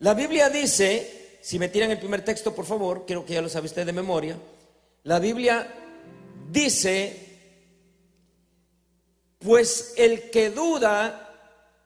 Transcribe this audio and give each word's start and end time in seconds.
La 0.00 0.14
Biblia 0.14 0.48
dice, 0.48 1.38
si 1.42 1.58
me 1.58 1.68
tiran 1.68 1.90
el 1.90 1.98
primer 1.98 2.24
texto, 2.24 2.54
por 2.54 2.64
favor, 2.64 3.04
creo 3.06 3.24
que 3.24 3.34
ya 3.34 3.42
lo 3.42 3.50
sabe 3.50 3.66
usted 3.66 3.84
de 3.84 3.92
memoria. 3.92 4.36
La 5.04 5.18
Biblia 5.18 5.66
dice, 6.50 7.30
pues 9.38 9.92
el 9.98 10.30
que 10.30 10.50
duda 10.50 11.28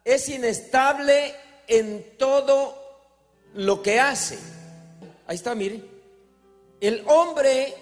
es 0.05 0.29
inestable 0.29 1.35
en 1.67 2.17
todo 2.17 2.79
lo 3.55 3.83
que 3.83 3.99
hace. 3.99 4.39
Ahí 5.27 5.35
está, 5.35 5.57
mire. 5.57 5.83
El 6.81 7.03
hombre 7.07 7.75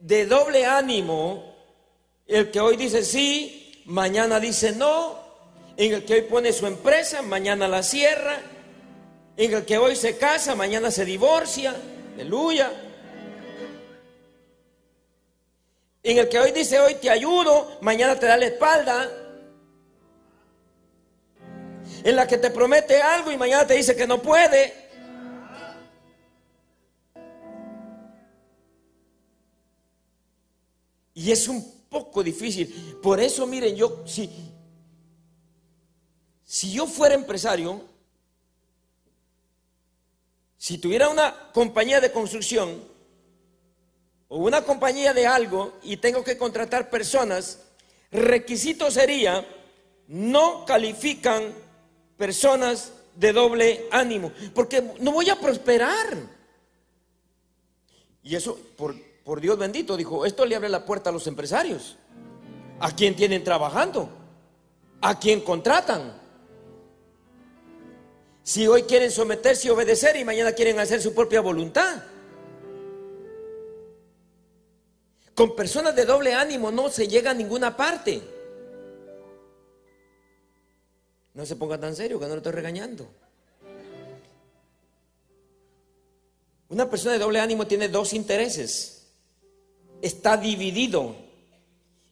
de 0.00 0.24
doble 0.24 0.64
ánimo, 0.64 1.56
el 2.26 2.50
que 2.50 2.60
hoy 2.60 2.78
dice 2.78 3.04
sí, 3.04 3.82
mañana 3.84 4.40
dice 4.40 4.72
no, 4.72 5.18
en 5.76 5.92
el 5.92 6.04
que 6.06 6.14
hoy 6.14 6.22
pone 6.22 6.54
su 6.54 6.66
empresa, 6.66 7.20
mañana 7.20 7.68
la 7.68 7.82
cierra, 7.82 8.40
en 9.38 9.54
el 9.54 9.64
que 9.64 9.78
hoy 9.78 9.94
se 9.94 10.18
casa, 10.18 10.56
mañana 10.56 10.90
se 10.90 11.04
divorcia, 11.04 11.72
aleluya. 12.14 12.72
En 16.02 16.18
el 16.18 16.28
que 16.28 16.40
hoy 16.40 16.50
dice 16.50 16.80
hoy 16.80 16.96
te 16.96 17.08
ayudo, 17.08 17.78
mañana 17.80 18.18
te 18.18 18.26
da 18.26 18.36
la 18.36 18.46
espalda. 18.46 19.08
En 22.02 22.16
la 22.16 22.26
que 22.26 22.36
te 22.36 22.50
promete 22.50 23.00
algo 23.00 23.30
y 23.30 23.36
mañana 23.36 23.64
te 23.64 23.74
dice 23.74 23.94
que 23.94 24.08
no 24.08 24.20
puede. 24.20 24.74
Y 31.14 31.30
es 31.30 31.46
un 31.46 31.86
poco 31.88 32.24
difícil. 32.24 32.98
Por 33.00 33.20
eso, 33.20 33.46
miren, 33.46 33.76
yo, 33.76 34.02
si, 34.04 34.28
si 36.44 36.72
yo 36.72 36.88
fuera 36.88 37.14
empresario, 37.14 37.97
si 40.58 40.78
tuviera 40.78 41.08
una 41.08 41.52
compañía 41.52 42.00
de 42.00 42.10
construcción 42.10 42.82
o 44.26 44.38
una 44.38 44.62
compañía 44.62 45.14
de 45.14 45.26
algo 45.26 45.78
y 45.82 45.96
tengo 45.96 46.24
que 46.24 46.36
contratar 46.36 46.90
personas, 46.90 47.60
requisito 48.10 48.90
sería, 48.90 49.46
no 50.08 50.64
califican 50.66 51.54
personas 52.16 52.92
de 53.14 53.32
doble 53.32 53.86
ánimo, 53.92 54.32
porque 54.52 54.82
no 55.00 55.12
voy 55.12 55.30
a 55.30 55.40
prosperar. 55.40 56.38
Y 58.24 58.34
eso, 58.34 58.58
por, 58.76 58.96
por 59.24 59.40
Dios 59.40 59.56
bendito, 59.58 59.96
dijo, 59.96 60.26
esto 60.26 60.44
le 60.44 60.56
abre 60.56 60.68
la 60.68 60.84
puerta 60.84 61.10
a 61.10 61.12
los 61.12 61.26
empresarios, 61.28 61.96
a 62.80 62.94
quien 62.94 63.14
tienen 63.14 63.44
trabajando, 63.44 64.10
a 65.00 65.18
quien 65.18 65.40
contratan. 65.40 66.20
Si 68.48 68.66
hoy 68.66 68.84
quieren 68.84 69.10
someterse 69.10 69.68
y 69.68 69.70
obedecer 69.70 70.16
y 70.16 70.24
mañana 70.24 70.52
quieren 70.52 70.78
hacer 70.78 71.02
su 71.02 71.12
propia 71.12 71.42
voluntad. 71.42 72.02
Con 75.34 75.54
personas 75.54 75.94
de 75.94 76.06
doble 76.06 76.32
ánimo 76.32 76.70
no 76.70 76.88
se 76.88 77.06
llega 77.06 77.32
a 77.32 77.34
ninguna 77.34 77.76
parte. 77.76 78.22
No 81.34 81.44
se 81.44 81.56
ponga 81.56 81.78
tan 81.78 81.94
serio 81.94 82.18
que 82.18 82.24
no 82.24 82.30
lo 82.30 82.36
estoy 82.38 82.52
regañando. 82.52 83.06
Una 86.70 86.88
persona 86.88 87.12
de 87.12 87.18
doble 87.18 87.40
ánimo 87.40 87.66
tiene 87.66 87.88
dos 87.88 88.14
intereses 88.14 89.08
está 90.00 90.38
dividido. 90.38 91.16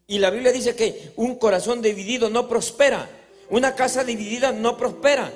Y 0.07 0.19
la 0.19 0.29
Biblia 0.29 0.53
dice 0.53 0.77
que 0.77 1.15
un 1.17 1.37
corazón 1.37 1.81
dividido 1.81 2.29
no 2.29 2.47
prospera. 2.47 3.09
Una 3.49 3.75
casa 3.75 4.05
dividida 4.05 4.53
no 4.53 4.77
prospera. 4.77 5.33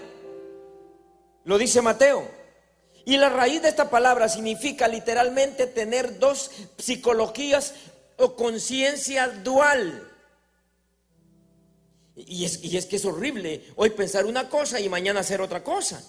Lo 1.44 1.58
dice 1.58 1.82
Mateo. 1.82 2.28
Y 3.04 3.16
la 3.16 3.28
raíz 3.28 3.62
de 3.62 3.68
esta 3.68 3.90
palabra 3.90 4.28
significa 4.28 4.86
literalmente 4.86 5.66
tener 5.66 6.18
dos 6.18 6.50
psicologías 6.78 7.74
o 8.16 8.36
conciencia 8.36 9.28
dual. 9.28 10.06
Y 12.14 12.44
es, 12.44 12.62
y 12.62 12.76
es 12.76 12.86
que 12.86 12.96
es 12.96 13.04
horrible 13.04 13.64
hoy 13.76 13.90
pensar 13.90 14.26
una 14.26 14.48
cosa 14.48 14.78
y 14.78 14.88
mañana 14.88 15.20
hacer 15.20 15.40
otra 15.40 15.64
cosa. 15.64 16.02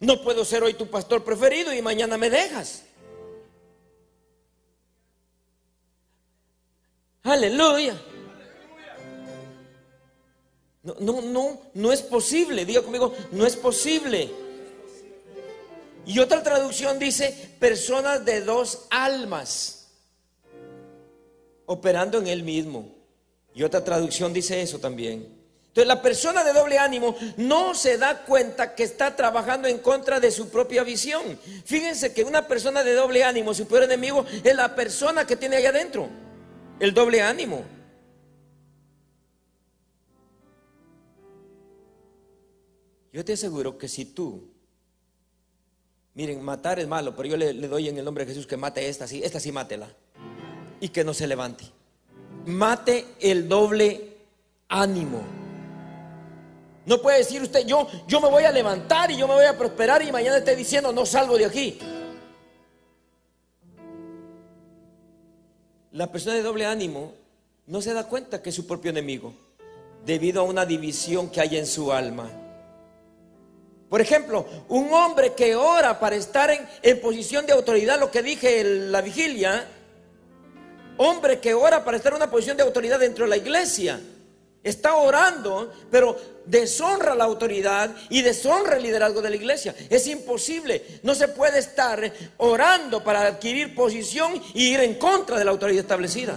No 0.00 0.22
puedo 0.22 0.44
ser 0.44 0.62
hoy 0.62 0.74
tu 0.74 0.88
pastor 0.88 1.24
preferido 1.24 1.72
y 1.72 1.82
mañana 1.82 2.16
me 2.18 2.30
dejas. 2.30 2.82
Aleluya. 7.22 8.00
No, 10.86 10.94
no, 11.00 11.20
no, 11.20 11.60
no 11.74 11.92
es 11.92 12.00
posible. 12.00 12.64
Diga 12.64 12.80
conmigo, 12.80 13.12
no 13.32 13.44
es 13.44 13.56
posible. 13.56 14.30
Y 16.06 16.20
otra 16.20 16.42
traducción 16.42 16.98
dice 17.00 17.56
personas 17.58 18.24
de 18.24 18.40
dos 18.40 18.86
almas 18.90 19.88
operando 21.66 22.18
en 22.18 22.28
él 22.28 22.44
mismo. 22.44 22.94
Y 23.52 23.64
otra 23.64 23.82
traducción 23.82 24.32
dice 24.32 24.62
eso 24.62 24.78
también. 24.78 25.36
Entonces 25.76 25.88
la 25.88 26.00
persona 26.00 26.44
de 26.44 26.52
doble 26.52 26.78
ánimo 26.78 27.16
no 27.36 27.74
se 27.74 27.98
da 27.98 28.24
cuenta 28.24 28.74
que 28.74 28.84
está 28.84 29.14
trabajando 29.14 29.68
en 29.68 29.78
contra 29.78 30.20
de 30.20 30.30
su 30.30 30.48
propia 30.48 30.84
visión. 30.84 31.38
Fíjense 31.64 32.14
que 32.14 32.22
una 32.22 32.46
persona 32.46 32.82
de 32.82 32.94
doble 32.94 33.24
ánimo, 33.24 33.52
su 33.52 33.66
peor 33.66 33.82
enemigo, 33.82 34.24
es 34.42 34.54
la 34.54 34.74
persona 34.74 35.26
que 35.26 35.36
tiene 35.36 35.56
ahí 35.56 35.66
adentro. 35.66 36.08
El 36.80 36.94
doble 36.94 37.20
ánimo. 37.20 37.75
Yo 43.16 43.24
te 43.24 43.32
aseguro 43.32 43.78
que 43.78 43.88
si 43.88 44.04
tú, 44.04 44.46
miren, 46.12 46.42
matar 46.42 46.78
es 46.78 46.86
malo, 46.86 47.16
pero 47.16 47.30
yo 47.30 47.38
le, 47.38 47.54
doy 47.54 47.88
en 47.88 47.96
el 47.96 48.04
nombre 48.04 48.26
de 48.26 48.32
Jesús 48.32 48.46
que 48.46 48.58
mate 48.58 48.86
esta, 48.90 49.08
sí, 49.08 49.22
esta 49.24 49.40
sí 49.40 49.52
mátela. 49.52 49.88
Y 50.82 50.90
que 50.90 51.02
no 51.02 51.14
se 51.14 51.26
levante. 51.26 51.64
Mate 52.44 53.06
el 53.20 53.48
doble 53.48 54.18
ánimo. 54.68 55.22
No 56.84 57.00
puede 57.00 57.16
decir 57.16 57.40
usted, 57.40 57.64
yo, 57.66 57.88
yo 58.06 58.20
me 58.20 58.28
voy 58.28 58.44
a 58.44 58.52
levantar 58.52 59.10
y 59.10 59.16
yo 59.16 59.26
me 59.26 59.32
voy 59.32 59.46
a 59.46 59.56
prosperar 59.56 60.02
y 60.02 60.12
mañana 60.12 60.36
esté 60.36 60.54
diciendo, 60.54 60.92
no 60.92 61.06
salgo 61.06 61.38
de 61.38 61.46
aquí. 61.46 61.78
La 65.92 66.12
persona 66.12 66.34
de 66.34 66.42
doble 66.42 66.66
ánimo 66.66 67.14
no 67.66 67.80
se 67.80 67.94
da 67.94 68.06
cuenta 68.06 68.42
que 68.42 68.50
es 68.50 68.54
su 68.54 68.66
propio 68.66 68.90
enemigo, 68.90 69.32
debido 70.04 70.42
a 70.42 70.44
una 70.44 70.66
división 70.66 71.30
que 71.30 71.40
hay 71.40 71.56
en 71.56 71.66
su 71.66 71.90
alma. 71.90 72.42
Por 73.88 74.00
ejemplo, 74.00 74.46
un 74.68 74.92
hombre 74.92 75.34
que 75.34 75.54
ora 75.54 76.00
para 76.00 76.16
estar 76.16 76.50
en, 76.50 76.66
en 76.82 77.00
posición 77.00 77.46
de 77.46 77.52
autoridad, 77.52 78.00
lo 78.00 78.10
que 78.10 78.22
dije 78.22 78.60
en 78.60 78.90
la 78.90 79.00
vigilia, 79.00 79.68
hombre 80.96 81.38
que 81.40 81.54
ora 81.54 81.84
para 81.84 81.96
estar 81.96 82.12
en 82.12 82.16
una 82.16 82.30
posición 82.30 82.56
de 82.56 82.64
autoridad 82.64 82.98
dentro 82.98 83.24
de 83.24 83.30
la 83.30 83.36
iglesia, 83.36 84.00
está 84.62 84.96
orando, 84.96 85.72
pero 85.90 86.16
deshonra 86.44 87.14
la 87.14 87.24
autoridad 87.24 87.94
y 88.10 88.22
deshonra 88.22 88.76
el 88.76 88.82
liderazgo 88.82 89.22
de 89.22 89.30
la 89.30 89.36
iglesia. 89.36 89.74
Es 89.88 90.08
imposible. 90.08 91.00
No 91.04 91.14
se 91.14 91.28
puede 91.28 91.60
estar 91.60 92.12
orando 92.38 93.04
para 93.04 93.22
adquirir 93.22 93.74
posición 93.74 94.42
y 94.54 94.74
ir 94.74 94.80
en 94.80 94.94
contra 94.94 95.38
de 95.38 95.44
la 95.44 95.52
autoridad 95.52 95.82
establecida. 95.82 96.36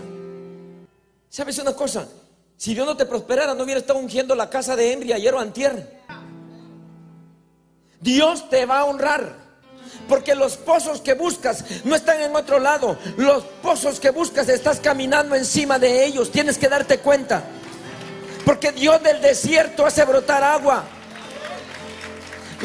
¿Sabes 1.30 1.58
una 1.58 1.76
cosa? 1.76 2.08
Si 2.56 2.74
Dios 2.74 2.86
no 2.86 2.96
te 2.96 3.06
prosperara, 3.06 3.56
no 3.56 3.64
hubiera 3.64 3.80
estado 3.80 4.00
ungiendo 4.00 4.36
la 4.36 4.50
casa 4.50 4.76
de 4.76 4.94
Henry 4.94 5.14
ayer 5.14 5.34
o 5.34 5.40
antier. 5.40 6.00
Dios 8.02 8.50
te 8.50 8.66
va 8.66 8.80
a 8.80 8.86
honrar. 8.86 9.50
Porque 10.08 10.34
los 10.36 10.58
pozos 10.58 11.02
que 11.02 11.14
buscas 11.14 11.64
no 11.86 11.96
están 11.96 12.22
en 12.22 12.36
otro 12.36 12.60
lado. 12.60 12.98
Los 13.18 13.44
pozos 13.62 14.00
que 14.00 14.10
buscas 14.10 14.50
estás 14.50 14.80
caminando 14.80 15.36
encima 15.36 15.78
de 15.78 16.06
ellos. 16.06 16.32
Tienes 16.32 16.58
que 16.58 16.68
darte 16.68 17.00
cuenta. 17.00 17.44
Porque 18.46 18.72
Dios 18.72 19.02
del 19.04 19.22
desierto 19.22 19.86
hace 19.86 20.04
brotar 20.06 20.44
agua. 20.44 20.84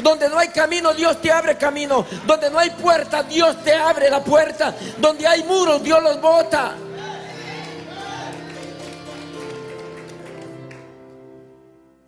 Donde 0.02 0.28
no 0.28 0.38
hay 0.38 0.48
camino, 0.48 0.92
Dios 0.94 1.20
te 1.20 1.30
abre 1.30 1.56
camino. 1.56 2.06
Donde 2.26 2.50
no 2.50 2.58
hay 2.58 2.70
puerta, 2.70 3.22
Dios 3.22 3.62
te 3.62 3.74
abre 3.74 4.10
la 4.10 4.24
puerta. 4.24 4.74
Donde 4.98 5.26
hay 5.26 5.42
muros, 5.44 5.82
Dios 5.82 6.02
los 6.02 6.20
bota. 6.20 6.74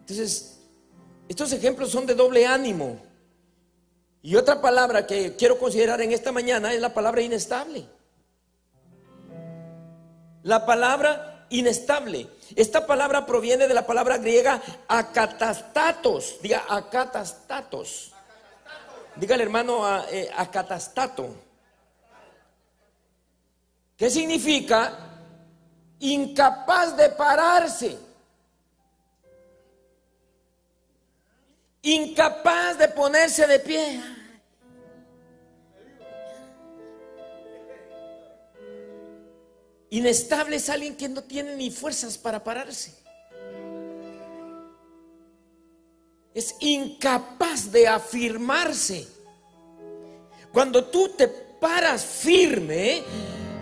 Entonces, 0.00 0.58
estos 1.28 1.52
ejemplos 1.52 1.90
son 1.90 2.06
de 2.06 2.14
doble 2.14 2.46
ánimo. 2.46 3.00
Y 4.26 4.34
otra 4.34 4.60
palabra 4.60 5.06
que 5.06 5.36
quiero 5.36 5.56
considerar 5.56 6.00
en 6.00 6.10
esta 6.10 6.32
mañana 6.32 6.72
es 6.72 6.80
la 6.80 6.92
palabra 6.92 7.22
inestable. 7.22 7.86
La 10.42 10.66
palabra 10.66 11.46
inestable. 11.48 12.26
Esta 12.56 12.88
palabra 12.88 13.24
proviene 13.24 13.68
de 13.68 13.74
la 13.74 13.86
palabra 13.86 14.18
griega 14.18 14.60
acatastatos. 14.88 16.38
Diga 16.42 16.64
acatastatos. 16.68 18.10
Dígale 19.14 19.44
hermano 19.44 20.04
eh, 20.10 20.28
acatastato. 20.36 21.28
¿Qué 23.96 24.10
significa? 24.10 24.92
Incapaz 26.00 26.96
de 26.96 27.10
pararse. 27.10 27.96
incapaz 31.86 32.76
de 32.78 32.88
ponerse 32.88 33.46
de 33.46 33.60
pie. 33.60 34.15
Inestable 39.96 40.56
es 40.56 40.68
alguien 40.68 40.94
que 40.94 41.08
no 41.08 41.24
tiene 41.24 41.56
ni 41.56 41.70
fuerzas 41.70 42.18
para 42.18 42.44
pararse. 42.44 42.92
Es 46.34 46.54
incapaz 46.60 47.72
de 47.72 47.88
afirmarse. 47.88 49.08
Cuando 50.52 50.84
tú 50.84 51.08
te 51.16 51.26
paras 51.28 52.04
firme, 52.04 53.04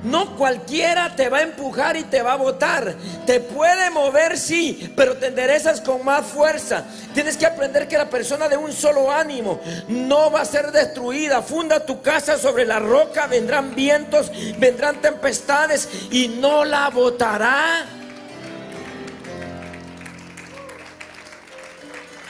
no 0.04 0.36
cualquiera 0.36 1.16
te 1.16 1.28
va 1.28 1.38
a 1.38 1.42
empujar 1.42 1.96
y 1.96 2.04
te 2.04 2.22
va 2.22 2.34
a 2.34 2.36
botar. 2.36 2.94
Te 3.26 3.40
puede 3.40 3.90
mover, 3.90 4.38
sí, 4.38 4.92
pero 4.96 5.16
te 5.16 5.26
enderezas 5.26 5.80
con 5.80 6.04
más 6.04 6.26
fuerza. 6.26 6.84
Tienes 7.14 7.36
que 7.36 7.46
aprender 7.46 7.88
que 7.88 7.98
la 7.98 8.08
persona 8.08 8.48
de 8.48 8.56
un 8.56 8.72
solo 8.72 9.10
ánimo 9.10 9.60
no 9.88 10.30
va 10.30 10.42
a 10.42 10.44
ser 10.44 10.70
destruida. 10.72 11.42
Funda 11.42 11.80
tu 11.80 12.02
casa 12.02 12.38
sobre 12.38 12.66
la 12.66 12.78
roca, 12.78 13.26
vendrán 13.26 13.74
vientos, 13.74 14.30
vendrán 14.58 15.00
tempestades 15.00 15.88
y 16.10 16.28
no 16.28 16.64
la 16.64 16.90
botará. 16.90 17.86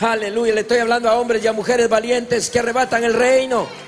Aleluya, 0.01 0.55
le 0.55 0.63
estoy 0.63 0.79
hablando 0.79 1.09
a 1.09 1.19
hombres 1.19 1.43
y 1.43 1.47
a 1.47 1.53
mujeres 1.53 1.89
valientes 1.89 2.51
que 2.51 2.59
arrebatan 2.59 3.05
el 3.05 3.15
reino. 3.15 3.84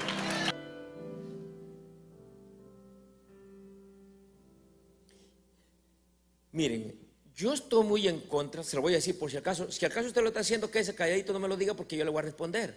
Miren, 6.56 6.98
yo 7.34 7.52
estoy 7.52 7.84
muy 7.84 8.08
en 8.08 8.18
contra, 8.20 8.62
se 8.62 8.76
lo 8.76 8.82
voy 8.82 8.94
a 8.94 8.96
decir 8.96 9.18
por 9.18 9.30
si 9.30 9.36
acaso, 9.36 9.70
si 9.70 9.84
acaso 9.84 10.06
usted 10.06 10.22
lo 10.22 10.28
está 10.28 10.40
haciendo, 10.40 10.70
que 10.70 10.78
ese 10.78 10.94
calladito, 10.94 11.34
no 11.34 11.38
me 11.38 11.48
lo 11.48 11.56
diga 11.58 11.74
porque 11.74 11.98
yo 11.98 12.02
le 12.02 12.10
voy 12.10 12.20
a 12.20 12.22
responder. 12.22 12.74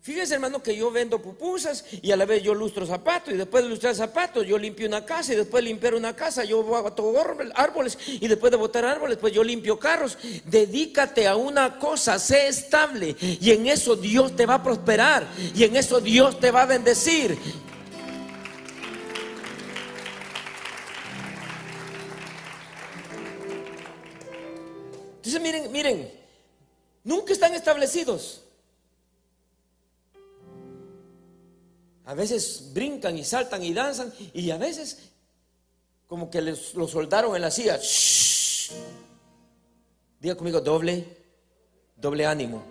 Fíjese, 0.00 0.34
hermano, 0.34 0.62
que 0.62 0.76
yo 0.76 0.90
vendo 0.90 1.20
pupusas 1.20 1.84
y 2.02 2.10
a 2.10 2.16
la 2.16 2.26
vez 2.26 2.42
yo 2.42 2.54
lustro 2.54 2.84
zapatos 2.84 3.32
y 3.32 3.38
después 3.38 3.64
de 3.64 3.70
lustrar 3.70 3.94
zapatos 3.94 4.46
yo 4.46 4.58
limpio 4.58 4.86
una 4.86 5.06
casa 5.06 5.32
y 5.32 5.36
después 5.36 5.64
de 5.64 5.70
limpiar 5.70 5.94
una 5.94 6.14
casa 6.14 6.44
yo 6.44 6.62
boto 6.62 7.14
árboles 7.54 7.96
y 8.06 8.28
después 8.28 8.50
de 8.50 8.58
botar 8.58 8.84
árboles 8.84 9.16
pues 9.16 9.32
yo 9.32 9.42
limpio 9.42 9.78
carros. 9.78 10.18
Dedícate 10.44 11.26
a 11.26 11.36
una 11.36 11.78
cosa, 11.78 12.18
sé 12.18 12.48
estable 12.48 13.16
y 13.18 13.50
en 13.50 13.66
eso 13.66 13.96
Dios 13.96 14.36
te 14.36 14.44
va 14.44 14.56
a 14.56 14.62
prosperar 14.62 15.26
y 15.54 15.64
en 15.64 15.74
eso 15.74 16.02
Dios 16.02 16.38
te 16.38 16.50
va 16.50 16.62
a 16.62 16.66
bendecir. 16.66 17.38
Entonces 25.24 25.40
miren, 25.40 25.72
miren, 25.72 26.12
nunca 27.02 27.32
están 27.32 27.54
establecidos. 27.54 28.42
A 32.04 32.12
veces 32.12 32.72
brincan 32.74 33.16
y 33.16 33.24
saltan 33.24 33.64
y 33.64 33.72
danzan 33.72 34.12
y 34.34 34.50
a 34.50 34.58
veces 34.58 34.98
como 36.06 36.28
que 36.28 36.42
les, 36.42 36.74
lo 36.74 36.86
soldaron 36.86 37.34
en 37.34 37.40
la 37.40 37.50
silla. 37.50 37.80
Diga 40.20 40.34
conmigo, 40.34 40.60
doble, 40.60 41.06
doble 41.96 42.26
ánimo. 42.26 42.62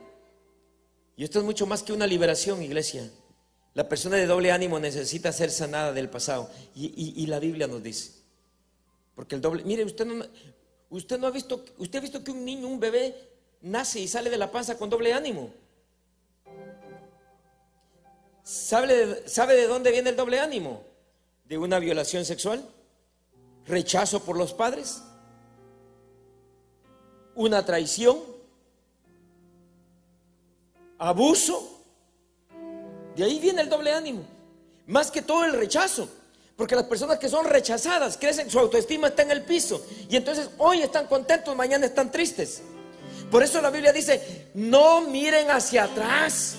Y 1.18 1.24
esto 1.24 1.40
es 1.40 1.46
mucho 1.46 1.66
más 1.66 1.82
que 1.82 1.92
una 1.92 2.06
liberación, 2.06 2.62
iglesia. 2.62 3.10
La 3.74 3.90
persona 3.90 4.18
de 4.18 4.28
doble 4.28 4.52
ánimo 4.52 4.80
necesita 4.80 5.32
ser 5.32 5.50
sanada 5.50 5.92
del 5.92 6.08
pasado. 6.08 6.52
Y, 6.76 7.16
y 7.20 7.26
la 7.26 7.40
Biblia 7.40 7.66
nos 7.66 7.82
dice. 7.82 8.12
Porque 9.16 9.34
el 9.34 9.42
doble, 9.42 9.64
mire, 9.64 9.84
usted 9.86 10.06
no, 10.06 10.24
Usted 10.94 11.18
no 11.18 11.26
ha 11.26 11.32
visto, 11.32 11.66
usted 11.80 11.98
ha 11.98 12.02
visto 12.02 12.24
que 12.24 12.30
un 12.30 12.46
niño, 12.46 12.68
un 12.68 12.80
bebé, 12.80 13.18
nace 13.62 14.00
y 14.00 14.08
sale 14.08 14.30
de 14.30 14.38
la 14.38 14.52
panza 14.52 14.78
con 14.78 14.92
doble 14.92 15.12
ánimo. 15.12 15.52
¿Sabe 18.44 19.28
¿Sabe 19.28 19.56
de 19.56 19.66
dónde 19.66 19.90
viene 19.90 20.12
el 20.12 20.16
doble 20.16 20.40
ánimo? 20.40 20.84
De 21.46 21.58
una 21.58 21.80
violación 21.80 22.26
sexual, 22.26 22.64
rechazo 23.66 24.24
por 24.24 24.38
los 24.38 24.54
padres, 24.54 25.02
una 27.34 27.66
traición, 27.66 28.20
abuso. 31.00 31.82
De 33.16 33.24
ahí 33.24 33.40
viene 33.40 33.64
el 33.64 33.70
doble 33.70 33.94
ánimo. 33.94 34.24
Más 34.86 35.10
que 35.10 35.24
todo 35.24 35.44
el 35.44 35.54
rechazo. 35.54 36.08
Porque 36.56 36.76
las 36.76 36.86
personas 36.86 37.18
que 37.18 37.30
son 37.30 37.46
rechazadas 37.46 38.18
crecen, 38.18 38.50
su 38.50 38.60
autoestima 38.60 39.08
está 39.08 39.24
en 39.24 39.32
el 39.32 39.44
piso. 39.44 39.84
Y 40.10 40.16
entonces 40.16 40.50
hoy 40.58 40.82
están 40.82 41.08
contentos, 41.08 41.56
mañana 41.56 41.86
están 41.86 42.12
tristes. 42.12 42.62
Por 43.32 43.42
eso 43.42 43.60
la 43.62 43.72
Biblia 43.72 43.92
dice, 43.92 44.50
no 44.54 45.02
miren 45.02 45.50
hacia 45.50 45.86
atrás. 45.86 46.58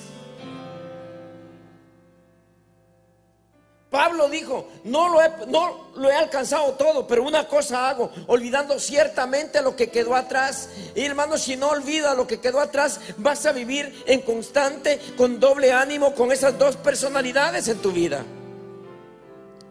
Pablo 3.89 4.29
dijo, 4.29 4.67
no 4.83 5.09
lo, 5.09 5.23
he, 5.23 5.31
no 5.47 5.93
lo 5.95 6.11
he 6.11 6.15
alcanzado 6.17 6.73
todo, 6.73 7.07
pero 7.07 7.23
una 7.23 7.47
cosa 7.47 7.89
hago, 7.89 8.11
olvidando 8.27 8.81
ciertamente 8.81 9.63
lo 9.63 9.77
que 9.77 9.89
quedó 9.89 10.17
atrás. 10.17 10.69
Y 10.97 11.05
hermano, 11.05 11.39
si 11.39 11.55
no 11.55 11.69
olvida 11.69 12.13
lo 12.15 12.27
que 12.27 12.41
quedó 12.41 12.59
atrás, 12.59 12.99
vas 13.19 13.47
a 13.47 13.53
vivir 13.53 14.03
en 14.09 14.23
constante, 14.23 14.99
con 15.17 15.39
doble 15.39 15.73
ánimo, 15.73 16.13
con 16.17 16.33
esas 16.33 16.59
dos 16.59 16.75
personalidades 16.75 17.69
en 17.69 17.79
tu 17.79 17.93
vida. 17.93 18.25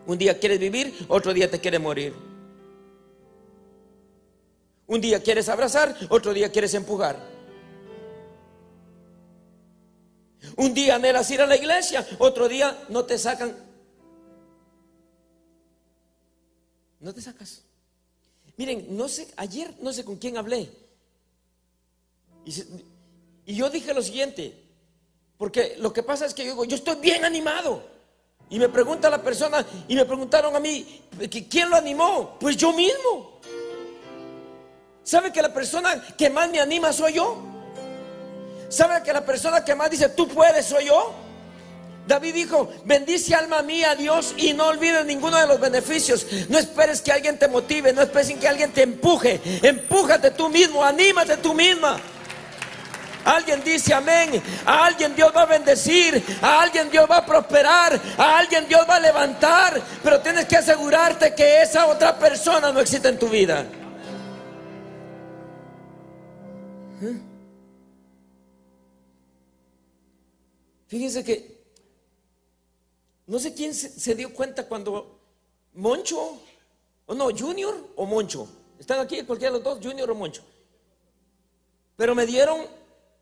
Un 0.05 0.17
día 0.17 0.37
quieres 0.39 0.59
vivir, 0.59 1.05
otro 1.07 1.33
día 1.33 1.49
te 1.49 1.59
quiere 1.59 1.79
morir. 1.79 2.13
Un 4.87 4.99
día 4.99 5.23
quieres 5.23 5.47
abrazar, 5.47 5.95
otro 6.09 6.33
día 6.33 6.51
quieres 6.51 6.73
empujar. 6.73 7.17
Un 10.57 10.73
día 10.73 10.95
anhelas 10.95 11.31
ir 11.31 11.41
a 11.41 11.47
la 11.47 11.55
iglesia, 11.55 12.05
otro 12.19 12.49
día 12.49 12.85
no 12.89 13.05
te 13.05 13.17
sacan. 13.17 13.55
No 16.99 17.13
te 17.13 17.21
sacas. 17.21 17.63
Miren, 18.57 18.95
no 18.95 19.07
sé, 19.07 19.27
ayer 19.37 19.73
no 19.81 19.91
sé 19.93 20.03
con 20.05 20.17
quién 20.17 20.37
hablé. 20.37 20.69
Y, 22.45 22.53
y 23.45 23.55
yo 23.55 23.69
dije 23.69 23.93
lo 23.93 24.01
siguiente, 24.01 24.53
porque 25.37 25.75
lo 25.79 25.91
que 25.91 26.03
pasa 26.03 26.25
es 26.25 26.33
que 26.33 26.43
yo 26.43 26.51
digo, 26.51 26.65
yo 26.65 26.75
estoy 26.75 26.97
bien 26.97 27.25
animado. 27.25 27.92
Y 28.53 28.59
me 28.59 28.69
pregunta 28.69 29.09
la 29.09 29.19
persona, 29.19 29.65
y 29.87 29.95
me 29.95 30.05
preguntaron 30.05 30.55
a 30.55 30.59
mí, 30.59 31.01
¿quién 31.49 31.71
lo 31.71 31.75
animó? 31.75 32.37
Pues 32.39 32.55
yo 32.55 32.71
mismo. 32.71 33.39
¿Sabe 35.03 35.33
que 35.33 35.41
la 35.41 35.51
persona 35.51 35.99
que 36.15 36.29
más 36.29 36.51
me 36.51 36.59
anima 36.59 36.93
soy 36.93 37.13
yo? 37.13 37.35
¿Sabe 38.69 39.01
que 39.01 39.11
la 39.11 39.25
persona 39.25 39.65
que 39.65 39.73
más 39.73 39.89
dice, 39.89 40.09
tú 40.09 40.27
puedes, 40.27 40.67
soy 40.67 40.85
yo? 40.85 41.15
David 42.05 42.35
dijo, 42.35 42.71
bendice 42.85 43.33
alma 43.33 43.63
mía 43.63 43.89
a 43.89 43.95
Dios 43.95 44.35
y 44.37 44.53
no 44.53 44.67
olvides 44.67 45.03
ninguno 45.03 45.39
de 45.39 45.47
los 45.47 45.59
beneficios. 45.59 46.27
No 46.47 46.59
esperes 46.59 47.01
que 47.01 47.11
alguien 47.11 47.39
te 47.39 47.47
motive, 47.47 47.91
no 47.91 48.03
esperes 48.03 48.37
que 48.37 48.47
alguien 48.47 48.71
te 48.71 48.83
empuje. 48.83 49.41
Empújate 49.63 50.29
tú 50.29 50.49
mismo, 50.49 50.83
anímate 50.83 51.37
tú 51.37 51.55
misma. 51.55 51.99
Alguien 53.25 53.63
dice 53.63 53.93
amén. 53.93 54.41
A 54.65 54.85
alguien 54.85 55.15
Dios 55.15 55.31
va 55.35 55.43
a 55.43 55.45
bendecir. 55.45 56.23
A 56.41 56.61
alguien 56.61 56.89
Dios 56.89 57.09
va 57.09 57.17
a 57.17 57.25
prosperar. 57.25 57.99
A 58.17 58.37
alguien 58.37 58.67
Dios 58.67 58.81
va 58.89 58.95
a 58.95 58.99
levantar. 58.99 59.81
Pero 60.03 60.21
tienes 60.21 60.45
que 60.45 60.57
asegurarte 60.57 61.33
que 61.33 61.61
esa 61.61 61.87
otra 61.87 62.17
persona 62.17 62.71
no 62.71 62.79
existe 62.79 63.07
en 63.07 63.19
tu 63.19 63.29
vida. 63.29 63.65
¿Eh? 67.01 67.21
Fíjense 70.87 71.23
que 71.23 71.53
no 73.25 73.39
sé 73.39 73.53
quién 73.53 73.73
se, 73.73 74.15
dio 74.15 74.33
cuenta 74.33 74.67
cuando 74.67 75.19
Moncho, 75.73 76.39
o 77.05 77.15
no, 77.15 77.35
Junior 77.35 77.75
o 77.95 78.05
Moncho, 78.05 78.47
están 78.77 78.99
aquí 78.99 79.23
cualquiera 79.23 79.53
de 79.53 79.59
los 79.59 79.63
dos, 79.63 79.79
Junior 79.83 80.11
o 80.11 80.15
Moncho. 80.15 80.43
Pero 81.95 82.13
me 82.13 82.25
dieron 82.25 82.67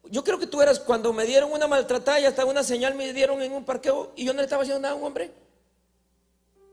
yo 0.10 0.24
creo 0.24 0.40
que 0.40 0.48
tú 0.48 0.62
eras 0.62 0.80
cuando 0.80 1.14
me 1.14 1.26
dieron 1.26 1.52
una 1.52 1.68
maltratada 1.68 2.20
y 2.20 2.26
hasta 2.26 2.46
una 2.46 2.64
señal 2.64 2.96
me 2.96 3.14
dieron 3.14 3.42
en 3.42 3.52
un 3.52 3.64
parqueo 3.64 4.12
y 4.16 4.26
yo 4.26 4.34
no 4.34 4.38
le 4.38 4.44
estaba 4.44 4.64
haciendo 4.64 4.82
nada 4.82 4.94
a 4.94 4.98
un 4.98 5.06
hombre. 5.06 5.32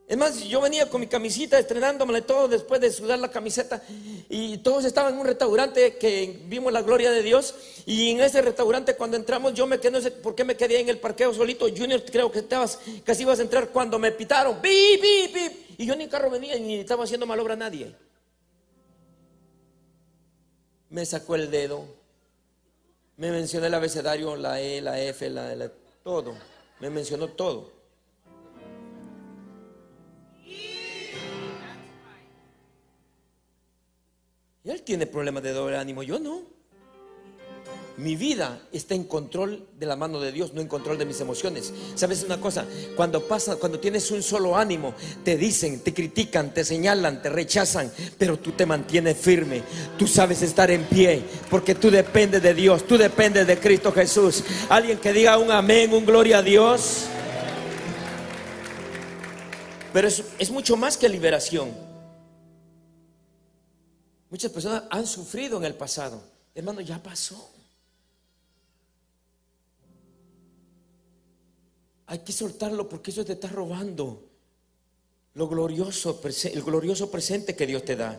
Es 0.09 0.17
más, 0.17 0.43
yo 0.45 0.63
venía 0.63 0.89
con 0.89 1.03
mi 1.03 1.07
camisita 1.07 1.59
estrenándome 1.59 2.23
todo 2.23 2.49
después 2.49 2.81
de 2.81 2.91
sudar 2.91 3.19
la 3.19 3.31
camiseta 3.31 3.83
y 4.31 4.57
todos 4.59 4.87
estaban 4.87 5.13
en 5.13 5.21
un 5.21 5.27
restaurante 5.27 5.99
que 5.99 6.41
vimos 6.47 6.73
la 6.73 6.81
gloria 6.81 7.11
de 7.11 7.23
Dios 7.23 7.55
y 7.85 8.13
en 8.13 8.21
ese 8.23 8.41
restaurante 8.41 8.97
cuando 8.97 9.19
entramos 9.19 9.53
yo 9.53 9.67
me 9.67 9.79
quedé, 9.79 9.91
no 9.91 10.01
sé 10.01 10.11
por 10.11 10.35
qué 10.35 10.45
me 10.45 10.57
quedé 10.57 10.81
en 10.81 10.89
el 10.89 10.99
parqueo 10.99 11.35
solito, 11.35 11.67
Junior 11.69 12.03
creo 12.11 12.33
que 12.33 12.39
estabas, 12.39 12.81
casi 13.05 13.25
ibas 13.25 13.39
a 13.39 13.43
entrar 13.43 13.69
cuando 13.69 13.99
me 13.99 14.11
pitaron, 14.11 14.63
¡Bip, 14.63 15.03
bip, 15.03 15.35
bip! 15.35 15.53
y 15.77 15.85
yo 15.85 15.95
ni 15.95 16.09
carro 16.09 16.31
venía 16.31 16.59
ni 16.59 16.77
estaba 16.77 17.05
haciendo 17.05 17.27
malobra 17.27 17.53
a 17.53 17.59
nadie. 17.59 17.95
Me 20.89 21.05
sacó 21.05 21.35
el 21.35 21.51
dedo 21.51 21.98
me 23.19 23.33
mencionó 23.33 23.67
el 23.67 23.75
abecedario, 23.75 24.37
la 24.37 24.61
E, 24.61 24.81
la 24.81 25.01
F, 25.01 25.29
la, 25.29 25.53
L, 25.53 25.71
todo. 26.05 26.37
Me 26.81 26.89
mencionó 26.89 27.29
todo. 27.29 27.73
Y 34.65 34.71
él 34.71 34.83
tiene 34.83 35.07
problemas 35.07 35.43
de 35.43 35.53
doble 35.53 35.77
ánimo, 35.77 36.03
yo 36.05 36.21
no. 36.21 36.58
Mi 37.99 38.15
vida 38.15 38.61
está 38.71 38.95
en 38.95 39.05
control 39.05 39.67
de 39.77 39.85
la 39.85 39.97
mano 39.97 40.21
de 40.21 40.31
Dios, 40.31 40.55
no 40.55 40.61
en 40.61 40.69
control 40.69 40.99
de 40.99 41.05
mis 41.05 41.21
emociones. 41.21 41.73
¿Sabes 41.97 42.23
una 42.23 42.41
cosa? 42.41 42.65
Cuando 42.95 43.27
pasa, 43.27 43.57
cuando 43.57 43.81
tienes 43.81 44.09
un 44.13 44.23
solo 44.23 44.57
ánimo, 44.57 44.95
te 45.25 45.37
dicen, 45.37 45.81
te 45.81 45.93
critican, 45.93 46.55
te 46.55 46.65
señalan, 46.65 47.21
te 47.21 47.29
rechazan, 47.29 47.91
pero 48.17 48.39
tú 48.39 48.53
te 48.53 48.67
mantienes 48.67 49.17
firme. 49.17 49.65
Tú 49.99 50.07
sabes 50.07 50.43
estar 50.43 50.71
en 50.71 50.85
pie, 50.85 51.25
porque 51.51 51.75
tú 51.75 51.91
dependes 51.91 52.41
de 52.41 52.55
Dios, 52.55 52.87
tú 52.87 52.97
dependes 52.97 53.49
de 53.49 53.59
Cristo 53.59 53.91
Jesús. 53.91 54.45
Alguien 54.69 54.99
que 54.99 55.13
diga 55.13 55.37
un 55.37 55.51
amén, 55.51 55.93
un 55.93 56.07
gloria 56.07 56.39
a 56.39 56.43
Dios. 56.43 57.07
Pero 59.93 60.07
es, 60.07 60.23
es 60.39 60.51
mucho 60.53 60.77
más 60.77 60.97
que 60.97 61.09
liberación. 61.09 61.73
Muchas 64.31 64.53
personas 64.53 64.85
han 64.89 65.05
sufrido 65.05 65.59
en 65.59 65.65
el 65.65 65.75
pasado. 65.75 66.23
Hermano, 66.55 66.81
ya 66.81 67.03
pasó. 67.03 67.58
Hay 72.09 72.21
que 72.21 72.33
soltarlo 72.33 72.89
porque 72.89 73.11
eso 73.11 73.25
te 73.25 73.35
está 73.35 73.49
robando 73.49 74.25
lo 75.35 75.47
glorioso, 75.47 76.21
el 76.53 76.63
glorioso 76.63 77.11
presente 77.11 77.55
que 77.55 77.67
Dios 77.67 77.85
te 77.85 77.97
da. 77.97 78.19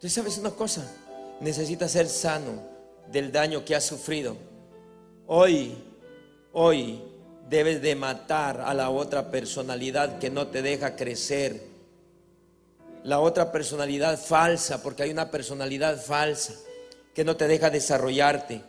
Tú 0.00 0.08
sabes 0.08 0.36
una 0.38 0.50
cosa, 0.50 0.84
necesitas 1.40 1.92
ser 1.92 2.08
sano 2.08 2.60
del 3.10 3.30
daño 3.30 3.64
que 3.64 3.76
has 3.76 3.84
sufrido. 3.84 4.36
Hoy, 5.28 5.74
hoy 6.52 7.00
debes 7.48 7.80
de 7.80 7.94
matar 7.94 8.60
a 8.60 8.74
la 8.74 8.90
otra 8.90 9.30
personalidad 9.30 10.18
que 10.18 10.28
no 10.28 10.48
te 10.48 10.62
deja 10.62 10.96
crecer. 10.96 11.62
La 13.04 13.20
otra 13.20 13.52
personalidad 13.52 14.18
falsa, 14.18 14.82
porque 14.82 15.04
hay 15.04 15.12
una 15.12 15.30
personalidad 15.30 16.02
falsa 16.02 16.54
que 17.14 17.24
no 17.24 17.36
te 17.36 17.46
deja 17.46 17.70
desarrollarte. 17.70 18.62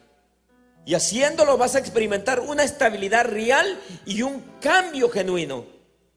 Y 0.88 0.96
haciéndolo 0.96 1.58
vas 1.58 1.76
a 1.76 1.80
experimentar 1.80 2.40
una 2.40 2.64
estabilidad 2.64 3.26
real 3.26 3.78
y 4.06 4.22
un 4.22 4.42
cambio 4.62 5.10
genuino 5.10 5.66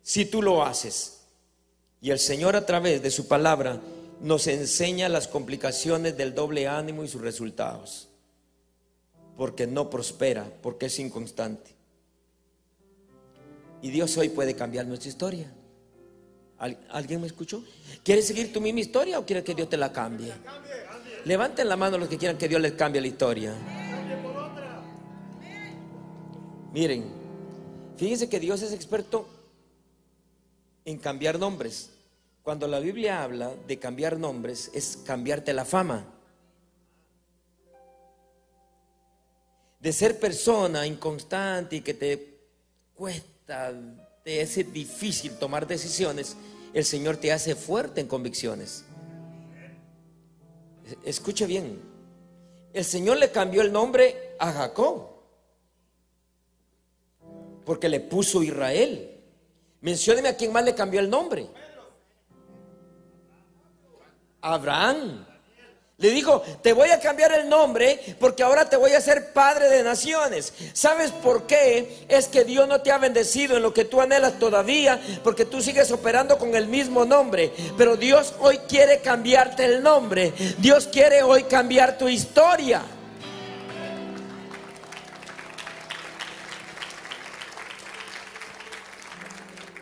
si 0.01 0.27
tú 0.27 0.43
lo 0.43 0.65
haces. 0.65 1.23
Y 2.01 2.13
el 2.13 2.21
Señor 2.21 2.55
a 2.55 2.65
través 2.65 3.03
de 3.03 3.11
su 3.11 3.27
palabra 3.27 3.81
nos 4.21 4.47
enseña 4.47 5.09
las 5.09 5.27
complicaciones 5.27 6.17
del 6.17 6.37
doble 6.37 6.69
ánimo 6.69 7.03
y 7.03 7.09
sus 7.09 7.21
resultados. 7.21 8.11
Porque 9.37 9.67
no 9.67 9.91
prospera, 9.91 10.47
porque 10.63 10.87
es 10.87 11.01
inconstante. 11.01 11.75
Y 13.83 13.91
Dios 13.91 14.17
hoy 14.19 14.29
puede 14.29 14.55
cambiar 14.55 14.87
nuestra 14.87 15.09
historia. 15.09 15.53
¿Alguien 16.91 17.23
me 17.23 17.27
escuchó? 17.27 17.65
¿Quieres 18.05 18.25
seguir 18.25 18.53
tu 18.53 18.61
misma 18.61 18.79
historia 18.79 19.19
o 19.19 19.27
quieres 19.27 19.43
que 19.43 19.57
Dios 19.57 19.69
te 19.69 19.77
la 19.77 19.93
cambie? 19.93 20.33
Levanten 21.25 21.69
la 21.69 21.77
mano 21.77 21.99
los 21.99 22.09
que 22.09 22.19
quieran 22.19 22.39
que 22.39 22.49
Dios 22.49 22.61
les 22.61 22.75
cambie 22.75 23.01
la 23.01 23.09
historia. 23.09 23.53
Miren, 26.73 27.05
fíjense 27.97 28.29
que 28.29 28.39
Dios 28.39 28.63
es 28.63 28.73
experto 28.73 29.27
en 30.85 30.99
cambiar 30.99 31.39
nombres. 31.39 31.91
Cuando 32.43 32.69
la 32.69 32.79
Biblia 32.79 33.23
habla 33.23 33.53
de 33.67 33.79
cambiar 33.79 34.19
nombres, 34.19 34.71
es 34.73 34.99
cambiarte 35.05 35.53
la 35.53 35.65
fama. 35.65 36.07
De 39.81 39.93
ser 39.93 40.21
persona 40.21 40.87
inconstante 40.87 41.77
y 41.77 41.81
que 41.81 41.95
te 41.95 42.39
cuesta, 42.95 43.73
te 44.23 44.43
hace 44.43 44.63
difícil 44.63 45.39
tomar 45.39 45.67
decisiones, 45.67 46.37
el 46.73 46.85
Señor 46.85 47.17
te 47.17 47.33
hace 47.33 47.57
fuerte 47.57 48.01
en 48.01 48.07
convicciones. 48.07 48.85
Escuche 51.05 51.47
bien, 51.47 51.81
el 52.73 52.85
Señor 52.85 53.17
le 53.17 53.31
cambió 53.31 53.63
el 53.63 53.73
nombre 53.73 54.37
a 54.39 54.53
Jacob 54.53 55.10
porque 57.65 57.89
le 57.89 58.01
puso 58.01 58.43
Israel. 58.43 59.11
Mencióneme 59.81 60.29
a 60.29 60.37
quién 60.37 60.53
más 60.53 60.65
le 60.65 60.75
cambió 60.75 61.01
el 61.01 61.09
nombre. 61.09 61.47
Abraham. 64.43 65.27
Le 66.01 66.11
dijo, 66.13 66.43
te 66.63 66.73
voy 66.73 66.89
a 66.89 66.99
cambiar 66.99 67.31
el 67.33 67.47
nombre 67.47 68.17
porque 68.19 68.43
ahora 68.43 68.71
te 68.71 68.77
voy 68.77 68.93
a 68.93 68.99
hacer 68.99 69.35
padre 69.35 69.69
de 69.69 69.83
naciones. 69.83 70.55
¿Sabes 70.73 71.11
por 71.11 71.47
qué? 71.47 72.07
Es 72.09 72.27
que 72.27 72.45
Dios 72.45 72.67
no 72.67 72.81
te 72.81 72.91
ha 72.91 72.97
bendecido 72.97 73.59
en 73.59 73.63
lo 73.63 73.75
que 73.75 73.85
tú 73.85 74.01
anhelas 74.01 74.39
todavía 74.39 74.99
porque 75.23 75.45
tú 75.45 75.61
sigues 75.61 75.93
operando 75.93 76.39
con 76.39 76.55
el 76.55 76.69
mismo 76.69 77.05
nombre. 77.05 77.53
Pero 77.77 77.99
Dios 77.99 78.33
hoy 78.41 78.57
quiere 78.67 79.01
cambiarte 79.01 79.67
el 79.67 79.83
nombre. 79.83 80.33
Dios 80.57 80.87
quiere 80.87 81.23
hoy 81.23 81.43
cambiar 81.43 81.99
tu 81.99 82.09
historia. 82.09 82.83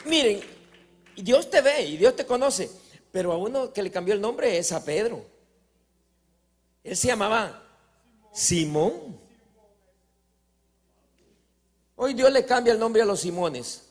Miren, 0.08 0.40
Dios 1.16 1.50
te 1.50 1.60
ve 1.60 1.82
y 1.82 1.96
Dios 1.98 2.16
te 2.16 2.24
conoce, 2.24 2.70
pero 3.12 3.30
a 3.30 3.36
uno 3.36 3.72
que 3.72 3.82
le 3.82 3.90
cambió 3.90 4.14
el 4.14 4.20
nombre 4.20 4.56
es 4.56 4.72
a 4.72 4.82
Pedro. 4.82 5.22
Él 6.82 6.96
se 6.96 7.08
llamaba 7.08 7.62
Simón. 8.32 9.20
Hoy 11.96 12.14
Dios 12.14 12.32
le 12.32 12.46
cambia 12.46 12.72
el 12.72 12.78
nombre 12.78 13.02
a 13.02 13.04
los 13.04 13.20
Simones. 13.20 13.84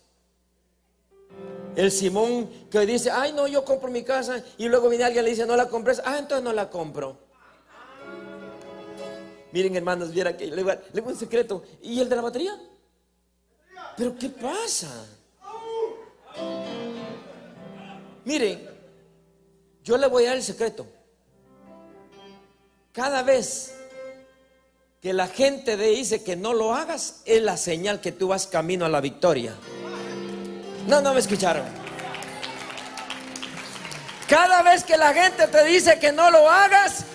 El 1.76 1.92
Simón 1.92 2.50
que 2.72 2.80
dice, 2.88 3.12
ay 3.12 3.34
no, 3.34 3.46
yo 3.46 3.64
compro 3.64 3.92
mi 3.92 4.04
casa 4.04 4.44
y 4.58 4.68
luego 4.68 4.90
viene 4.90 5.04
alguien 5.04 5.24
y 5.24 5.26
le 5.26 5.32
dice, 5.36 5.46
no 5.46 5.56
la 5.56 5.70
compres, 5.70 6.02
ah, 6.04 6.18
entonces 6.18 6.44
no 6.44 6.52
la 6.52 6.68
compro. 6.72 7.20
Miren 9.52 9.76
hermanos, 9.76 10.12
viera 10.12 10.36
que 10.36 10.48
le 10.48 10.64
voy 10.64 10.74
a 10.74 11.02
un 11.04 11.16
secreto. 11.16 11.64
¿Y 11.84 12.00
el 12.00 12.10
de 12.10 12.16
la 12.16 12.24
batería? 12.24 12.60
¿Pero 13.96 14.18
qué 14.18 14.30
pasa? 14.30 15.17
Miren, 18.26 18.70
yo 19.84 19.98
le 19.98 20.08
voy 20.08 20.26
a 20.26 20.28
dar 20.28 20.38
el 20.38 20.44
secreto. 20.44 20.86
Cada 22.92 23.24
vez 23.24 23.74
que 25.02 25.14
la 25.14 25.28
gente 25.28 25.78
dice 25.78 26.24
que 26.24 26.36
no 26.36 26.54
lo 26.54 26.74
hagas, 26.74 27.22
es 27.26 27.42
la 27.42 27.56
señal 27.56 28.02
que 28.02 28.12
tú 28.12 28.28
vas 28.28 28.48
camino 28.48 28.86
a 28.86 28.90
la 28.90 29.00
victoria. 29.00 29.54
No, 30.88 31.02
no 31.02 31.14
me 31.14 31.20
escucharon. 31.20 31.66
Cada 34.28 34.62
vez 34.62 34.84
que 34.84 34.98
la 34.98 35.14
gente 35.14 35.48
te 35.48 35.64
dice 35.64 36.00
que 36.00 36.12
no 36.12 36.30
lo 36.30 36.50
hagas, 36.50 37.06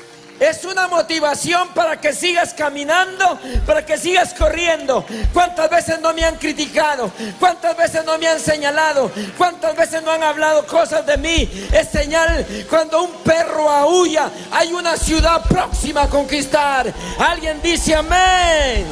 es 0.43 0.65
una 0.65 0.89
motivación 0.89 1.69
para 1.69 2.01
que 2.01 2.13
sigas 2.13 2.53
caminando, 2.53 3.39
para 3.65 3.87
que 3.87 3.97
sigas 3.97 4.35
corriendo. 4.35 5.05
¿Cuántas 5.33 5.71
veces 5.71 6.01
no 6.01 6.13
me 6.13 6.25
han 6.25 6.37
criticado? 6.37 7.13
¿Cuántas 7.39 7.77
veces 7.77 8.05
no 8.05 8.19
me 8.19 8.27
han 8.27 8.41
señalado? 8.41 9.11
¿Cuántas 9.39 9.77
veces 9.77 10.03
no 10.03 10.11
han 10.11 10.23
hablado 10.25 10.67
cosas 10.67 11.07
de 11.07 11.17
mí? 11.17 11.49
Es 11.73 11.91
señal 11.91 12.45
cuando 12.69 13.05
un 13.05 13.13
perro 13.23 13.71
aúlla, 13.71 14.31
hay 14.51 14.73
una 14.73 14.97
ciudad 14.97 15.43
próxima 15.49 16.03
a 16.03 16.09
conquistar. 16.09 16.93
Alguien 17.19 17.63
dice 17.63 17.95
amén. 17.95 18.85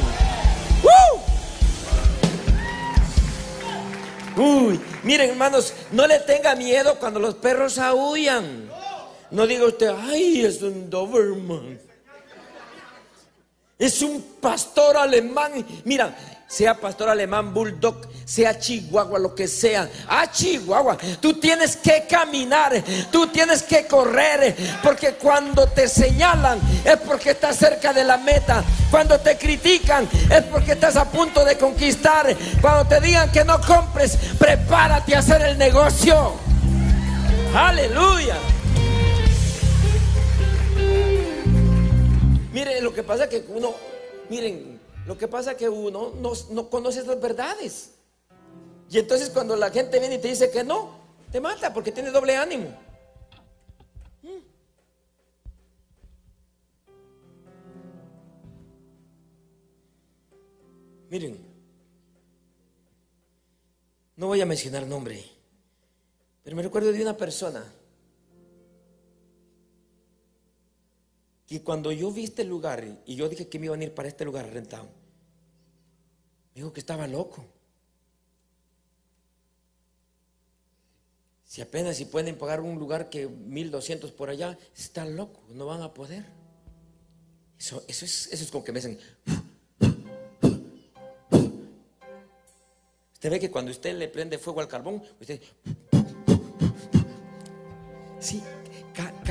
Uy, 4.37 4.79
miren 5.03 5.31
hermanos, 5.31 5.73
no 5.91 6.07
le 6.07 6.19
tenga 6.19 6.55
miedo 6.55 6.95
cuando 6.97 7.19
los 7.19 7.35
perros 7.35 7.77
aullan. 7.77 8.71
No 9.31 9.47
diga 9.47 9.65
usted, 9.65 9.89
ay, 9.97 10.45
es 10.45 10.61
un 10.61 10.89
Doberman. 10.89 11.79
Es 13.79 14.01
un 14.01 14.21
pastor 14.39 14.97
alemán. 14.97 15.65
Mira, 15.85 16.15
sea 16.47 16.75
pastor 16.75 17.07
alemán, 17.07 17.53
bulldog, 17.53 17.95
sea 18.25 18.59
chihuahua, 18.59 19.17
lo 19.17 19.33
que 19.33 19.47
sea. 19.47 19.89
Ah, 20.07 20.29
chihuahua, 20.29 20.97
tú 21.21 21.39
tienes 21.39 21.77
que 21.77 22.05
caminar, 22.07 22.83
tú 23.09 23.27
tienes 23.27 23.63
que 23.63 23.87
correr, 23.87 24.55
porque 24.83 25.13
cuando 25.13 25.65
te 25.67 25.87
señalan 25.87 26.59
es 26.83 26.97
porque 26.97 27.31
estás 27.31 27.55
cerca 27.55 27.93
de 27.93 28.03
la 28.03 28.17
meta. 28.17 28.63
Cuando 28.91 29.17
te 29.19 29.37
critican 29.37 30.07
es 30.29 30.43
porque 30.43 30.73
estás 30.73 30.97
a 30.97 31.09
punto 31.09 31.45
de 31.45 31.57
conquistar. 31.57 32.35
Cuando 32.59 32.85
te 32.85 32.99
digan 32.99 33.31
que 33.31 33.45
no 33.45 33.61
compres, 33.61 34.17
prepárate 34.37 35.15
a 35.15 35.19
hacer 35.19 35.41
el 35.41 35.57
negocio. 35.57 36.33
Aleluya. 37.55 38.35
Miren, 42.53 42.83
lo 42.83 42.93
que 42.93 43.03
pasa 43.03 43.29
que 43.29 43.45
uno, 43.47 43.73
miren, 44.29 44.79
lo 45.05 45.17
que 45.17 45.27
pasa 45.27 45.55
que 45.55 45.67
uno 45.69 46.13
no, 46.51 46.69
conoce 46.69 47.03
las 47.03 47.19
verdades. 47.19 47.91
Y 48.89 48.99
entonces 48.99 49.29
cuando 49.29 49.55
la 49.55 49.69
gente 49.71 49.99
viene 49.99 50.15
y 50.15 50.17
te 50.19 50.27
dice 50.27 50.51
que 50.51 50.63
no, 50.63 50.99
te 51.31 51.39
mata 51.39 51.73
porque 51.73 51.91
tiene 51.91 52.11
doble 52.11 52.35
ánimo. 52.35 52.75
Miren, 61.09 61.37
no 64.15 64.27
voy 64.27 64.39
a 64.39 64.45
mencionar 64.45 64.87
nombre, 64.87 65.25
pero 66.41 66.55
me 66.55 66.61
recuerdo 66.61 66.91
de 66.93 67.01
una 67.01 67.17
persona 67.17 67.65
Y 71.51 71.59
cuando 71.59 71.91
yo 71.91 72.09
vi 72.13 72.23
este 72.23 72.45
lugar 72.45 72.81
y 73.05 73.15
yo 73.15 73.27
dije 73.27 73.49
que 73.49 73.59
me 73.59 73.65
iba 73.65 73.75
a 73.75 73.77
venir 73.77 73.93
para 73.93 74.07
este 74.07 74.23
lugar 74.23 74.49
rentado, 74.53 74.85
me 74.85 76.61
dijo 76.61 76.71
que 76.71 76.79
estaba 76.79 77.05
loco. 77.07 77.45
Si 81.43 81.61
apenas 81.61 81.97
si 81.97 82.05
pueden 82.05 82.37
pagar 82.37 82.61
un 82.61 82.79
lugar 82.79 83.09
que 83.09 83.27
1200 83.27 84.13
por 84.13 84.29
allá, 84.29 84.57
están 84.77 85.17
locos, 85.17 85.43
no 85.49 85.65
van 85.65 85.81
a 85.81 85.93
poder. 85.93 86.23
Eso, 87.59 87.83
eso, 87.85 88.05
es, 88.05 88.27
eso 88.31 88.45
es 88.45 88.49
como 88.49 88.63
que 88.63 88.71
me 88.71 88.79
dicen. 88.79 88.97
Usted 93.11 93.29
ve 93.29 93.41
que 93.41 93.51
cuando 93.51 93.71
usted 93.71 93.93
le 93.97 94.07
prende 94.07 94.37
fuego 94.37 94.61
al 94.61 94.69
carbón, 94.69 95.03
usted. 95.19 95.41
Sí, 98.21 98.41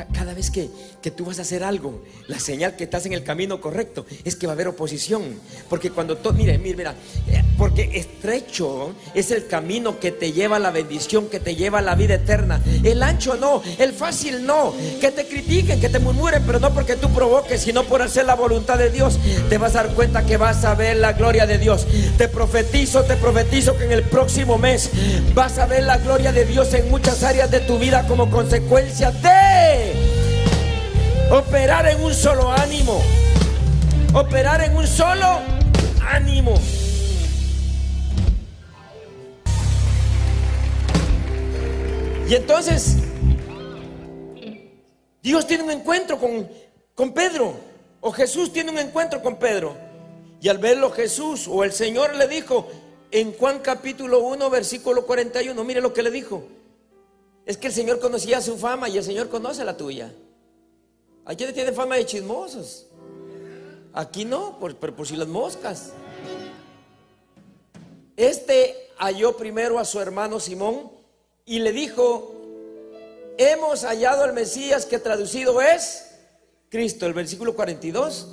cada 0.07 0.35
vez 0.35 0.50
que, 0.50 0.71
tú 1.11 1.25
vas 1.25 1.38
a 1.38 1.42
hacer 1.42 1.64
algo, 1.64 2.02
la 2.28 2.38
señal 2.38 2.76
que 2.76 2.85
estás 2.85 3.07
en 3.07 3.12
el 3.12 3.25
camino 3.25 3.61
correcto 3.61 4.07
es 4.25 4.37
que 4.37 4.47
va 4.47 4.52
a 4.52 4.54
haber 4.54 4.69
oposición. 4.69 5.40
Porque 5.69 5.90
cuando 5.90 6.16
tú, 6.16 6.33
mire, 6.33 6.59
mire, 6.59 6.76
mira, 6.76 6.95
eh, 7.28 7.42
porque 7.59 7.90
estrecho 7.95 8.95
es 9.14 9.30
el 9.30 9.47
camino 9.47 9.99
que 9.99 10.12
te 10.12 10.33
lleva 10.33 10.57
a 10.57 10.61
la 10.61 10.71
bendición, 10.71 11.28
que 11.28 11.40
te 11.40 11.57
lleva 11.57 11.80
a 11.80 11.83
la 11.83 11.95
vida 11.95 12.14
eterna. 12.14 12.62
El 12.85 13.02
ancho 13.02 13.37
no, 13.37 13.62
el 13.78 13.92
fácil 13.92 14.47
no. 14.47 14.73
Que 15.00 15.11
te 15.11 15.26
critiquen, 15.26 15.80
que 15.80 15.88
te 15.88 15.99
murmuren, 15.99 16.42
pero 16.47 16.61
no 16.61 16.73
porque 16.73 16.97
tú 16.97 17.11
provoques, 17.11 17.61
sino 17.61 17.85
por 17.85 18.02
hacer 18.02 18.26
la 18.26 18.35
voluntad 18.35 18.78
de 18.78 18.90
Dios. 18.90 19.19
Te 19.49 19.59
vas 19.59 19.75
a 19.75 19.85
dar 19.85 19.95
cuenta 19.95 20.25
que 20.25 20.37
vas 20.37 20.64
a 20.64 20.75
ver 20.75 20.97
la 20.97 21.12
gloria 21.12 21.47
de 21.47 21.59
Dios. 21.59 21.87
Te 22.16 22.28
profetizo, 22.28 23.02
te 23.04 23.16
profetizo 23.16 23.76
que 23.76 23.85
en 23.85 23.92
el 23.92 24.04
próximo 24.04 24.59
mes 24.59 24.90
vas 25.35 25.59
a 25.59 25.66
ver 25.66 25.85
la 25.85 25.99
gloria 25.99 26.33
de 26.33 26.45
Dios 26.45 26.73
en 26.75 26.90
muchas 26.90 27.23
áreas 27.23 27.50
de 27.50 27.61
tu 27.61 27.78
vida 27.78 28.07
como 28.07 28.30
consecuencia 28.30 29.11
de 29.11 29.89
Operar 31.30 31.87
en 31.87 32.02
un 32.02 32.12
solo 32.12 32.50
ánimo. 32.50 33.00
Operar 34.12 34.64
en 34.64 34.76
un 34.76 34.84
solo 34.84 35.38
ánimo. 36.02 36.60
Y 42.28 42.34
entonces, 42.34 42.96
Dios 45.22 45.46
tiene 45.46 45.62
un 45.62 45.70
encuentro 45.70 46.18
con, 46.18 46.49
con 46.96 47.12
Pedro, 47.12 47.54
o 48.00 48.10
Jesús 48.10 48.52
tiene 48.52 48.72
un 48.72 48.78
encuentro 48.78 49.22
con 49.22 49.37
Pedro. 49.37 49.76
Y 50.40 50.49
al 50.49 50.58
verlo 50.58 50.90
Jesús 50.90 51.46
o 51.46 51.62
el 51.62 51.72
Señor 51.72 52.16
le 52.16 52.26
dijo 52.26 52.66
en 53.12 53.34
Juan 53.34 53.60
capítulo 53.60 54.18
1, 54.18 54.50
versículo 54.50 55.06
41, 55.06 55.62
mire 55.62 55.80
lo 55.80 55.92
que 55.92 56.02
le 56.02 56.10
dijo. 56.10 56.42
Es 57.46 57.56
que 57.56 57.68
el 57.68 57.72
Señor 57.72 58.00
conocía 58.00 58.40
su 58.40 58.58
fama 58.58 58.88
y 58.88 58.99
el 58.99 59.04
Señor 59.04 59.28
conoce 59.28 59.64
la 59.64 59.76
tuya. 59.76 60.12
Hay 61.30 61.37
quienes 61.37 61.54
tienen 61.54 61.76
fama 61.76 61.94
de 61.94 62.04
chismosos. 62.06 62.87
Aquí 63.92 64.25
no, 64.25 64.58
por, 64.58 64.75
por 64.76 65.06
si 65.06 65.14
las 65.14 65.28
moscas. 65.28 65.92
Este 68.16 68.90
halló 68.99 69.37
primero 69.37 69.78
a 69.78 69.84
su 69.84 70.00
hermano 70.00 70.40
Simón 70.40 70.90
y 71.46 71.60
le 71.60 71.70
dijo, 71.70 72.34
hemos 73.38 73.84
hallado 73.84 74.25
al 74.25 74.32
Mesías 74.32 74.84
que 74.87 74.99
traducido 74.99 75.62
es 75.62 76.10
Cristo, 76.68 77.06
el 77.06 77.14
versículo 77.14 77.54
42. 77.54 78.26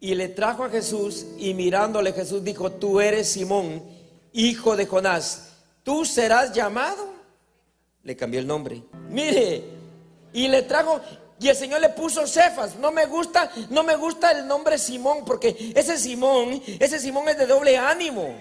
Y 0.00 0.16
le 0.16 0.30
trajo 0.30 0.64
a 0.64 0.68
Jesús 0.68 1.26
y 1.38 1.54
mirándole 1.54 2.12
Jesús 2.12 2.42
dijo, 2.42 2.72
tú 2.72 3.00
eres 3.00 3.28
Simón, 3.28 3.84
hijo 4.32 4.74
de 4.74 4.86
Jonás, 4.86 5.52
tú 5.84 6.04
serás 6.04 6.52
llamado. 6.52 7.06
Le 8.02 8.16
cambió 8.16 8.40
el 8.40 8.48
nombre. 8.48 8.82
Mire, 9.08 9.80
y 10.32 10.48
le 10.48 10.62
trajo, 10.62 11.00
y 11.38 11.48
el 11.48 11.56
Señor 11.56 11.80
le 11.80 11.88
puso 11.88 12.26
Cefas. 12.26 12.76
No 12.76 12.92
me 12.92 13.06
gusta, 13.06 13.50
no 13.70 13.82
me 13.82 13.96
gusta 13.96 14.30
el 14.30 14.46
nombre 14.46 14.78
Simón, 14.78 15.24
porque 15.24 15.72
ese 15.74 15.98
Simón, 15.98 16.62
ese 16.78 16.98
Simón 17.00 17.28
es 17.28 17.38
de 17.38 17.46
doble 17.46 17.76
ánimo. 17.76 18.38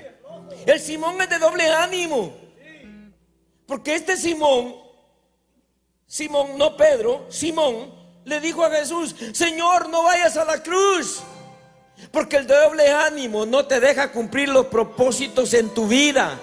El 0.66 0.80
Simón 0.80 1.20
es 1.22 1.30
de 1.30 1.40
doble 1.40 1.68
ánimo. 1.68 2.34
Porque 3.66 3.96
este 3.96 4.18
Simón, 4.18 4.76
Simón, 6.06 6.58
no 6.58 6.76
Pedro, 6.78 7.26
Simón, 7.30 7.92
le 8.26 8.40
dijo 8.40 8.64
a 8.64 8.70
Jesús, 8.70 9.16
Señor, 9.34 9.90
no 9.90 10.04
vayas 10.04 10.38
a 10.38 10.46
la 10.46 10.62
cruz. 10.62 11.24
Porque 12.12 12.38
el 12.38 12.48
doble 12.48 12.90
ánimo 12.92 13.46
no 13.46 13.66
te 13.66 13.80
deja 13.80 14.12
cumplir 14.12 14.50
los 14.50 14.68
propósitos 14.68 15.54
en 15.54 15.70
tu 15.70 15.88
vida. 15.88 16.40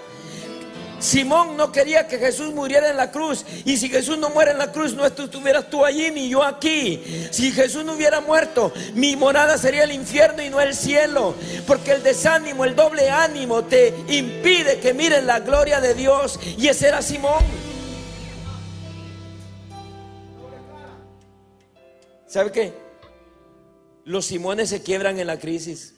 Simón 0.98 1.56
no 1.56 1.70
quería 1.70 2.08
que 2.08 2.18
Jesús 2.18 2.52
muriera 2.52 2.90
en 2.90 2.96
la 2.96 3.10
cruz. 3.10 3.44
Y 3.64 3.76
si 3.76 3.88
Jesús 3.88 4.18
no 4.18 4.30
muere 4.30 4.52
en 4.52 4.58
la 4.58 4.72
cruz, 4.72 4.94
no 4.94 5.06
estuvieras 5.06 5.70
tú 5.70 5.84
allí 5.84 6.10
ni 6.10 6.28
yo 6.28 6.42
aquí. 6.42 7.28
Si 7.30 7.52
Jesús 7.52 7.84
no 7.84 7.94
hubiera 7.94 8.20
muerto, 8.20 8.72
mi 8.94 9.16
morada 9.16 9.58
sería 9.58 9.84
el 9.84 9.92
infierno 9.92 10.42
y 10.42 10.50
no 10.50 10.60
el 10.60 10.74
cielo. 10.74 11.34
Porque 11.66 11.92
el 11.92 12.02
desánimo, 12.02 12.64
el 12.64 12.74
doble 12.74 13.10
ánimo 13.10 13.64
te 13.64 13.94
impide 14.08 14.80
que 14.80 14.92
mires 14.92 15.24
la 15.24 15.40
gloria 15.40 15.80
de 15.80 15.94
Dios. 15.94 16.38
Y 16.56 16.68
ese 16.68 16.88
era 16.88 17.02
Simón. 17.02 17.44
¿Sabe 22.26 22.52
qué? 22.52 22.74
Los 24.04 24.26
Simones 24.26 24.68
se 24.70 24.82
quiebran 24.82 25.18
en 25.18 25.26
la 25.26 25.38
crisis. 25.38 25.94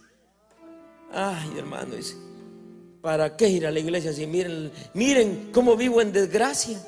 Ay, 1.13 1.53
hermano, 1.59 1.97
dice. 1.97 2.15
¿Para 3.01 3.35
qué 3.37 3.49
ir 3.49 3.67
a 3.67 3.71
la 3.71 3.79
iglesia 3.79 4.13
si 4.13 4.27
miren, 4.27 4.71
miren 4.93 5.51
cómo 5.53 5.77
vivo 5.77 6.03
en 6.03 6.13
desgracia? 6.13 6.79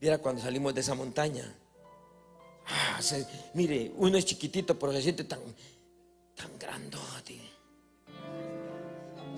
Mira 0.00 0.18
cuando 0.18 0.42
salimos 0.42 0.74
de 0.74 0.80
esa 0.80 0.94
montaña. 0.94 1.54
Ah, 2.66 3.00
mire, 3.54 3.92
uno 3.96 4.16
es 4.16 4.24
chiquitito, 4.24 4.78
pero 4.78 4.92
se 4.92 5.02
siente 5.02 5.24
tan, 5.24 5.40
tan 6.34 6.58
grandote. 6.58 7.38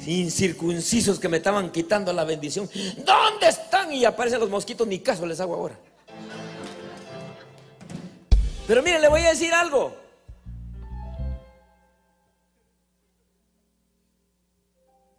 Incircuncisos 0.07 1.19
que 1.19 1.29
me 1.29 1.37
estaban 1.37 1.71
quitando 1.71 2.13
la 2.13 2.25
bendición. 2.25 2.69
¿Dónde 3.05 3.49
están? 3.49 3.93
Y 3.93 4.05
aparecen 4.05 4.41
los 4.41 4.51
mosquitos, 4.51 4.87
ni 4.87 5.01
caso 5.01 5.27
les 5.27 5.41
hago 5.41 5.55
ahora. 5.55 5.79
Pero 8.67 8.83
mire, 8.83 9.01
le 9.01 9.09
voy 9.09 9.23
a 9.23 9.31
decir 9.31 9.53
algo. 9.53 9.97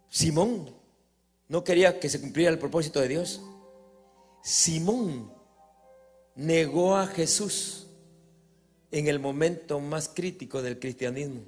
Simón 0.08 0.74
no 1.48 1.64
quería 1.64 1.98
que 1.98 2.08
se 2.08 2.20
cumpliera 2.20 2.50
el 2.52 2.58
propósito 2.58 3.00
de 3.00 3.08
Dios. 3.08 3.42
Simón 4.42 5.32
negó 6.34 6.96
a 6.96 7.06
Jesús 7.06 7.86
en 8.90 9.08
el 9.08 9.18
momento 9.18 9.80
más 9.80 10.08
crítico 10.08 10.62
del 10.62 10.78
cristianismo. 10.78 11.42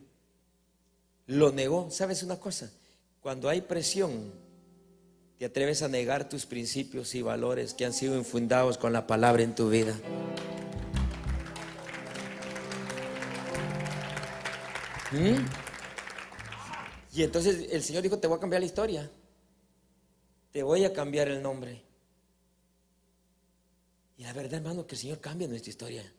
Lo 1.26 1.52
negó. 1.52 1.90
¿Sabes 1.90 2.22
una 2.22 2.40
cosa? 2.40 2.72
Cuando 3.20 3.48
hay 3.48 3.60
presión, 3.60 4.32
te 5.38 5.44
atreves 5.44 5.82
a 5.82 5.88
negar 5.88 6.28
tus 6.28 6.46
principios 6.46 7.14
y 7.14 7.22
valores 7.22 7.74
que 7.74 7.84
han 7.84 7.92
sido 7.92 8.16
infundados 8.16 8.78
con 8.78 8.92
la 8.92 9.06
palabra 9.06 9.42
en 9.42 9.54
tu 9.54 9.68
vida. 9.68 9.96
¿Mm? 15.12 15.44
Y 17.12 17.22
entonces 17.22 17.68
el 17.70 17.82
Señor 17.82 18.02
dijo, 18.02 18.18
te 18.18 18.26
voy 18.26 18.36
a 18.36 18.40
cambiar 18.40 18.60
la 18.60 18.66
historia. 18.66 19.10
Te 20.52 20.62
voy 20.62 20.84
a 20.84 20.92
cambiar 20.92 21.28
el 21.28 21.42
nombre. 21.42 21.82
Y 24.18 24.22
la 24.24 24.32
verdad, 24.32 24.54
hermano, 24.54 24.86
que 24.86 24.94
el 24.94 25.00
Señor 25.00 25.20
cambia 25.20 25.48
nuestra 25.48 25.70
historia. 25.70 26.12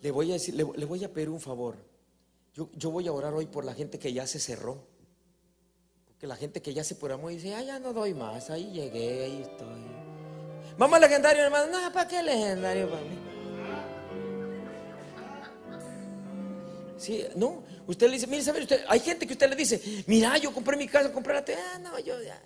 Le 0.00 0.10
voy 0.10 0.30
a 0.30 0.34
decir, 0.34 0.54
le, 0.54 0.62
voy 0.64 1.04
a 1.04 1.12
pedir 1.12 1.28
un 1.28 1.40
favor. 1.40 1.76
Yo, 2.54 2.70
yo, 2.74 2.90
voy 2.90 3.06
a 3.08 3.12
orar 3.12 3.34
hoy 3.34 3.46
por 3.46 3.64
la 3.64 3.74
gente 3.74 3.98
que 3.98 4.12
ya 4.12 4.26
se 4.26 4.38
cerró. 4.38 4.86
Porque 6.06 6.26
la 6.26 6.36
gente 6.36 6.62
que 6.62 6.72
ya 6.72 6.84
se 6.84 6.94
programó 6.94 7.28
dice, 7.28 7.54
ah, 7.54 7.62
ya 7.62 7.78
no 7.78 7.92
doy 7.92 8.14
más, 8.14 8.50
ahí 8.50 8.72
llegué, 8.72 9.24
ahí 9.24 9.42
estoy. 9.42 9.84
Vamos 10.78 11.00
legendario, 11.00 11.42
hermano. 11.42 11.70
No, 11.70 11.92
¿para 11.92 12.08
qué 12.08 12.22
legendario 12.22 12.88
para 12.88 13.02
mí? 13.02 13.25
Sí, 16.96 17.24
no, 17.34 17.62
usted 17.86 18.06
le 18.06 18.14
dice, 18.14 18.26
mire, 18.26 18.42
¿sabe 18.42 18.62
usted? 18.62 18.84
Hay 18.88 19.00
gente 19.00 19.26
que 19.26 19.34
usted 19.34 19.50
le 19.50 19.56
dice, 19.56 19.80
mira, 20.06 20.38
yo 20.38 20.52
compré 20.52 20.76
mi 20.76 20.88
casa, 20.88 21.12
compré 21.12 21.34
la 21.34 21.44
Ah, 21.74 21.78
no, 21.78 21.98
yo 21.98 22.14
ya. 22.22 22.40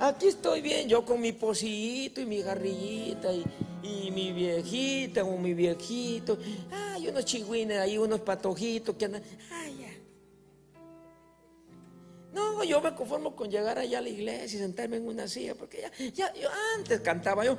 Aquí 0.00 0.26
estoy 0.26 0.60
bien, 0.60 0.88
yo 0.88 1.04
con 1.04 1.20
mi 1.20 1.32
pocillito 1.32 2.20
y 2.20 2.26
mi 2.26 2.42
garrillita 2.42 3.32
y, 3.32 4.10
mi 4.10 4.32
viejita 4.32 5.24
o 5.24 5.38
mi 5.38 5.54
viejito. 5.54 6.38
Ay, 6.70 7.08
unos 7.08 7.24
chigüines 7.24 7.78
ahí, 7.78 7.96
unos 7.96 8.20
patojitos 8.20 8.96
que 8.96 9.04
andan. 9.04 9.22
Ay, 9.50 9.76
ya. 9.80 9.93
No, 12.34 12.64
yo 12.64 12.80
me 12.80 12.92
conformo 12.94 13.36
con 13.36 13.48
llegar 13.48 13.78
allá 13.78 13.98
a 13.98 14.00
la 14.00 14.08
iglesia 14.08 14.58
y 14.58 14.60
sentarme 14.60 14.96
en 14.96 15.06
una 15.06 15.28
silla, 15.28 15.54
porque 15.54 15.82
ya, 15.82 16.10
ya 16.10 16.34
yo 16.34 16.48
antes 16.76 16.98
cantaba 16.98 17.44
yo, 17.44 17.56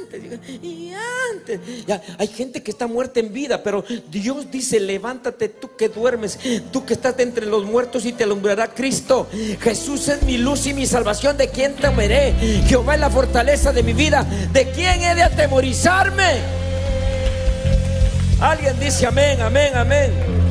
antes, 0.00 0.40
y 0.60 0.92
antes. 1.32 1.60
Ya, 1.86 2.02
hay 2.18 2.26
gente 2.26 2.60
que 2.60 2.72
está 2.72 2.88
muerta 2.88 3.20
en 3.20 3.32
vida, 3.32 3.62
pero 3.62 3.84
Dios 4.10 4.50
dice, 4.50 4.80
levántate 4.80 5.48
tú 5.48 5.76
que 5.76 5.88
duermes, 5.88 6.40
tú 6.72 6.84
que 6.84 6.94
estás 6.94 7.16
entre 7.20 7.46
los 7.46 7.64
muertos 7.64 8.04
y 8.04 8.12
te 8.12 8.24
alumbrará 8.24 8.74
Cristo. 8.74 9.28
Jesús 9.60 10.08
es 10.08 10.22
mi 10.24 10.38
luz 10.38 10.66
y 10.66 10.74
mi 10.74 10.86
salvación, 10.86 11.36
¿de 11.36 11.48
quién 11.48 11.76
temeré? 11.76 12.32
Jehová 12.66 12.94
es 12.94 13.00
la 13.00 13.10
fortaleza 13.10 13.72
de 13.72 13.84
mi 13.84 13.92
vida, 13.92 14.24
¿de 14.52 14.72
quién 14.72 15.02
he 15.02 15.14
de 15.14 15.22
atemorizarme? 15.22 16.40
Alguien 18.40 18.78
dice 18.80 19.06
amén, 19.06 19.40
amén, 19.40 19.72
amén. 19.76 20.43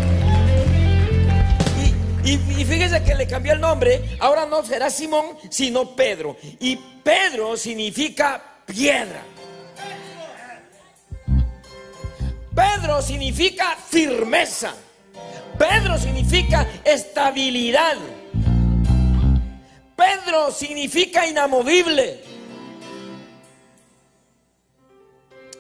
Y, 2.26 2.38
fíjese 2.38 3.04
que 3.04 3.16
le 3.16 3.28
cambió 3.28 3.54
el 3.54 3.60
nombre. 3.60 4.18
Ahora 4.20 4.46
no 4.46 4.64
será 4.64 4.90
Simón, 4.90 5.38
sino 5.50 5.96
Pedro. 5.96 6.38
Y 6.60 6.78
Pedro 7.04 7.58
significa 7.58 8.42
piedra. 8.66 9.24
Pedro 12.56 13.02
significa 13.02 13.76
firmeza. 13.76 14.74
Pedro 15.58 15.98
significa 15.98 16.68
estabilidad. 16.86 17.98
Pedro 19.96 20.52
significa 20.52 21.28
inamovible. 21.28 22.24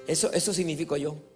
Eso, 0.08 0.32
eso 0.32 0.54
significo 0.54 0.96
yo. 0.98 1.33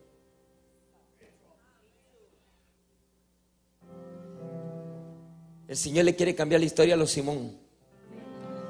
El 5.67 5.75
Señor 5.75 6.06
le 6.06 6.15
quiere 6.15 6.34
cambiar 6.34 6.62
la 6.62 6.65
historia 6.65 6.93
a 6.93 6.97
los 6.97 7.12
Simón. 7.12 7.58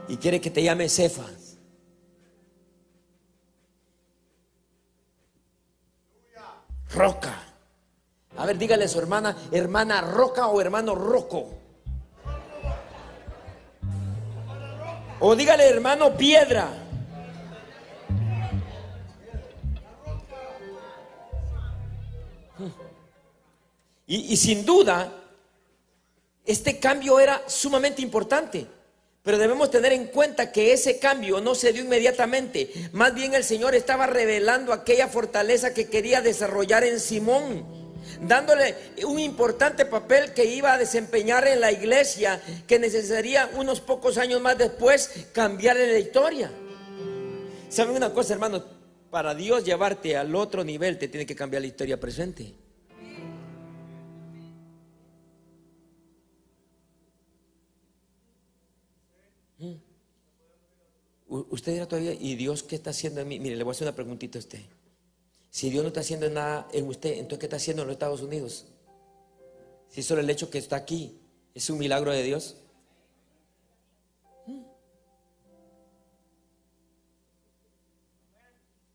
Y 0.08 0.18
quiere 0.18 0.42
que 0.42 0.50
te 0.50 0.64
llame 0.64 0.90
Cefas. 0.90 1.58
Roca. 6.90 7.44
A 8.38 8.46
ver, 8.46 8.58
dígale 8.58 8.86
a 8.86 8.88
su 8.88 8.98
hermana, 9.00 9.36
hermana 9.52 10.02
Roca 10.02 10.48
o 10.48 10.60
hermano 10.62 10.96
Roco. 10.96 11.50
O 15.20 15.36
dígale 15.36 15.68
hermano 15.68 16.16
Piedra. 16.16 16.84
Y, 24.08 24.34
y 24.34 24.38
sin 24.38 24.66
duda, 24.66 25.12
este 26.48 26.80
cambio 26.80 27.20
era 27.20 27.44
sumamente 27.46 28.02
importante. 28.02 28.66
Pero 29.22 29.38
debemos 29.38 29.70
tener 29.70 29.92
en 29.92 30.08
cuenta 30.08 30.54
que 30.54 30.72
ese 30.72 31.00
cambio 31.00 31.42
no 31.42 31.54
se 31.54 31.74
dio 31.74 31.84
inmediatamente. 31.84 32.72
Más 32.94 33.14
bien 33.14 33.34
el 33.34 33.44
Señor 33.44 33.76
estaba 33.76 34.08
revelando 34.08 34.72
aquella 34.72 35.10
fortaleza 35.10 35.74
que 35.74 35.90
quería 35.90 36.22
desarrollar 36.22 36.86
en 36.86 37.02
Simón, 37.02 37.66
dándole 38.22 38.76
un 39.06 39.20
importante 39.20 39.86
papel 39.86 40.34
que 40.34 40.46
iba 40.46 40.72
a 40.72 40.78
desempeñar 40.78 41.46
en 41.46 41.60
la 41.60 41.74
iglesia, 41.74 42.42
que 42.66 42.80
necesitaría 42.80 43.52
unos 43.56 43.82
pocos 43.82 44.18
años 44.18 44.40
más 44.40 44.58
después 44.58 45.28
cambiarle 45.34 45.92
la 45.92 46.00
historia. 46.00 46.50
¿Saben 47.68 47.98
una 47.98 48.14
cosa, 48.14 48.32
hermanos? 48.34 48.64
Para 49.10 49.36
Dios 49.36 49.66
llevarte 49.66 50.16
al 50.16 50.34
otro 50.34 50.64
nivel 50.64 50.98
te 50.98 51.10
tiene 51.10 51.26
que 51.26 51.36
cambiar 51.36 51.62
la 51.62 51.68
historia 51.68 52.00
presente. 52.00 52.54
Usted 61.28 61.74
dirá 61.74 61.88
todavía, 61.88 62.14
¿y 62.14 62.36
Dios 62.36 62.64
qué 62.64 62.76
está 62.76 62.92
haciendo 62.92 63.20
en 63.20 63.28
mí? 63.28 63.40
Mire, 63.40 63.58
le 63.58 63.64
voy 63.64 63.72
a 63.72 63.74
hacer 63.74 63.86
una 63.86 63.96
preguntita 63.96 64.38
a 64.38 64.40
usted. 64.40 64.62
Si 65.50 65.70
Dios 65.70 65.84
no 65.84 65.90
está 65.90 66.00
haciendo 66.00 66.30
nada 66.30 66.68
en 66.72 66.88
usted, 66.88 67.14
entonces 67.14 67.40
¿qué 67.40 67.46
está 67.48 67.58
haciendo 67.58 67.82
en 67.82 67.90
los 67.90 67.96
Estados 67.96 68.22
Unidos? 68.22 68.68
Si 69.90 70.04
solo 70.04 70.22
el 70.22 70.30
hecho 70.30 70.50
que 70.50 70.58
está 70.58 70.78
aquí 70.78 71.20
es 71.54 71.70
un 71.70 71.80
milagro 71.80 72.12
de 72.12 72.24
Dios. 72.24 72.56
¿Mm? 74.46 74.62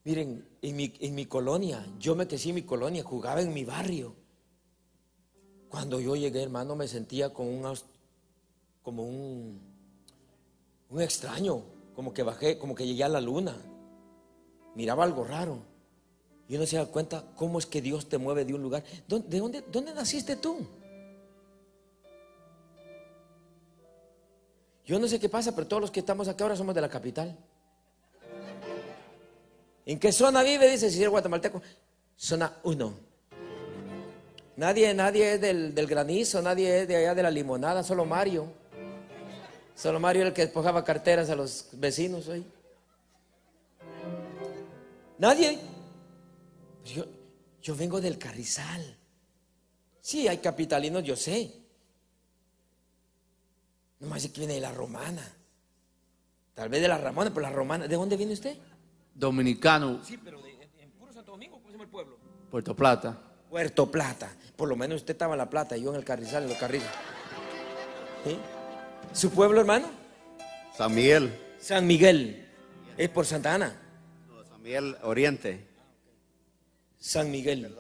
Miren, 0.05 0.49
en 0.63 0.77
mi, 0.77 0.95
en 1.01 1.15
mi, 1.15 1.27
colonia, 1.27 1.87
yo 1.99 2.15
me 2.15 2.27
crecí 2.27 2.49
en 2.49 2.55
mi 2.55 2.63
colonia, 2.63 3.03
jugaba 3.03 3.43
en 3.43 3.53
mi 3.53 3.65
barrio. 3.65 4.17
Cuando 5.69 6.01
yo 6.01 6.17
llegué, 6.17 6.43
hermano, 6.43 6.77
me 6.77 6.89
sentía 6.89 7.31
como 7.33 7.51
un, 7.51 7.79
como 8.83 9.05
un, 9.05 9.61
un 10.89 11.01
extraño 11.03 11.82
como 12.03 12.13
que 12.13 12.25
bajé, 12.25 12.59
como 12.59 12.75
que 12.75 12.85
llegué 12.85 13.05
a 13.05 13.09
la 13.09 13.21
luna. 13.21 13.55
Miraba 14.75 15.05
algo 15.05 15.23
raro. 15.23 15.59
Y 16.49 16.57
uno 16.57 16.67
se 16.67 16.77
da 16.77 16.87
cuenta 16.87 17.25
cómo 17.37 17.61
es 17.61 17.67
que 17.67 17.81
Dios 17.81 18.09
te 18.09 18.19
mueve 18.19 18.45
de 18.45 18.53
un 18.53 18.61
lugar. 18.61 18.83
¿De 19.07 19.39
dónde, 19.39 19.63
dónde 19.71 19.95
naciste 19.95 20.35
tú? 20.35 20.67
Yo 24.85 24.99
no 24.99 25.07
sé 25.07 25.21
qué 25.21 25.29
pasa, 25.29 25.55
pero 25.55 25.69
todos 25.69 25.81
los 25.81 25.91
que 25.93 26.01
estamos 26.01 26.27
acá 26.27 26.43
ahora 26.43 26.57
somos 26.57 26.75
de 26.75 26.81
la 26.81 26.89
capital. 26.89 27.39
¿En 29.87 30.01
qué 30.01 30.11
zona 30.11 30.43
vive? 30.43 30.69
Dice 30.69 30.87
el 30.87 30.93
señor 30.93 31.11
guatemalteco. 31.11 31.63
Zona 32.17 32.53
1. 32.65 32.95
Nadie, 34.57 34.93
nadie 34.93 35.35
es 35.35 35.41
del, 35.41 35.73
del 35.73 35.87
granizo, 35.87 36.43
nadie 36.43 36.81
es 36.81 36.89
de 36.89 36.97
allá 36.97 37.15
de 37.15 37.23
la 37.23 37.31
limonada, 37.31 37.85
solo 37.85 38.05
Mario. 38.05 38.61
Solo 39.75 39.99
Mario 40.01 40.23
era 40.23 40.29
el 40.29 40.35
que 40.35 40.43
despojaba 40.43 40.85
carteras 40.85 41.31
a 41.31 41.37
los 41.37 41.69
vecinos 41.73 42.29
hoy. 42.29 42.45
Nadie. 45.19 45.59
Yo, 46.85 47.05
yo 47.63 47.77
vengo 47.77 48.01
del 48.01 48.19
Carrizal. 48.19 48.97
Sí, 50.01 50.27
hay 50.27 50.39
capitalinos, 50.39 51.05
yo 51.05 51.17
sé. 51.17 51.53
No 54.01 54.09
más 54.09 54.27
que 54.27 54.41
viene 54.41 54.55
de 54.55 54.61
la 54.61 54.73
romana. 54.73 55.23
Tal 56.55 56.69
vez 56.69 56.83
de 56.83 56.89
la 56.89 56.99
ramona, 56.99 57.31
pero 57.31 57.43
la 57.43 57.51
romana. 57.51 57.87
¿De 57.87 57.95
dónde 57.95 58.17
viene 58.17 58.33
usted? 58.33 58.57
Dominicano. 59.15 60.05
Sí, 60.05 60.19
pero 60.19 60.45
en 60.45 60.91
puro 60.93 61.13
Santo 61.13 61.31
Domingo, 61.31 61.57
¿cómo 61.57 61.69
se 61.69 61.73
llama 61.73 61.85
el 61.85 61.91
pueblo? 61.91 62.19
Puerto 62.51 62.75
Plata. 62.75 63.17
Puerto 63.49 63.91
Plata. 63.91 64.29
Por 64.57 64.69
lo 64.69 64.77
menos 64.77 64.97
usted 65.03 65.15
estaba 65.15 65.35
en 65.35 65.39
la 65.39 65.49
plata 65.49 65.77
y 65.77 65.83
yo 65.83 65.91
en 65.91 65.97
el 65.97 66.05
Carrizal, 66.05 66.43
en 66.43 66.49
los 66.49 66.59
carriles. 66.59 66.89
¿Sí? 68.25 68.37
¿Su 69.13 69.31
pueblo, 69.31 69.61
hermano? 69.61 69.91
San 70.77 70.95
Miguel. 70.95 71.31
San 71.61 71.87
Miguel. 71.87 72.49
Es 72.97 73.11
por 73.11 73.27
Santa 73.27 73.55
Ana. 73.55 73.79
No, 74.29 74.43
San 74.45 74.63
Miguel 74.63 74.97
Oriente. 75.03 75.67
San 76.99 77.31
Miguel. 77.31 77.75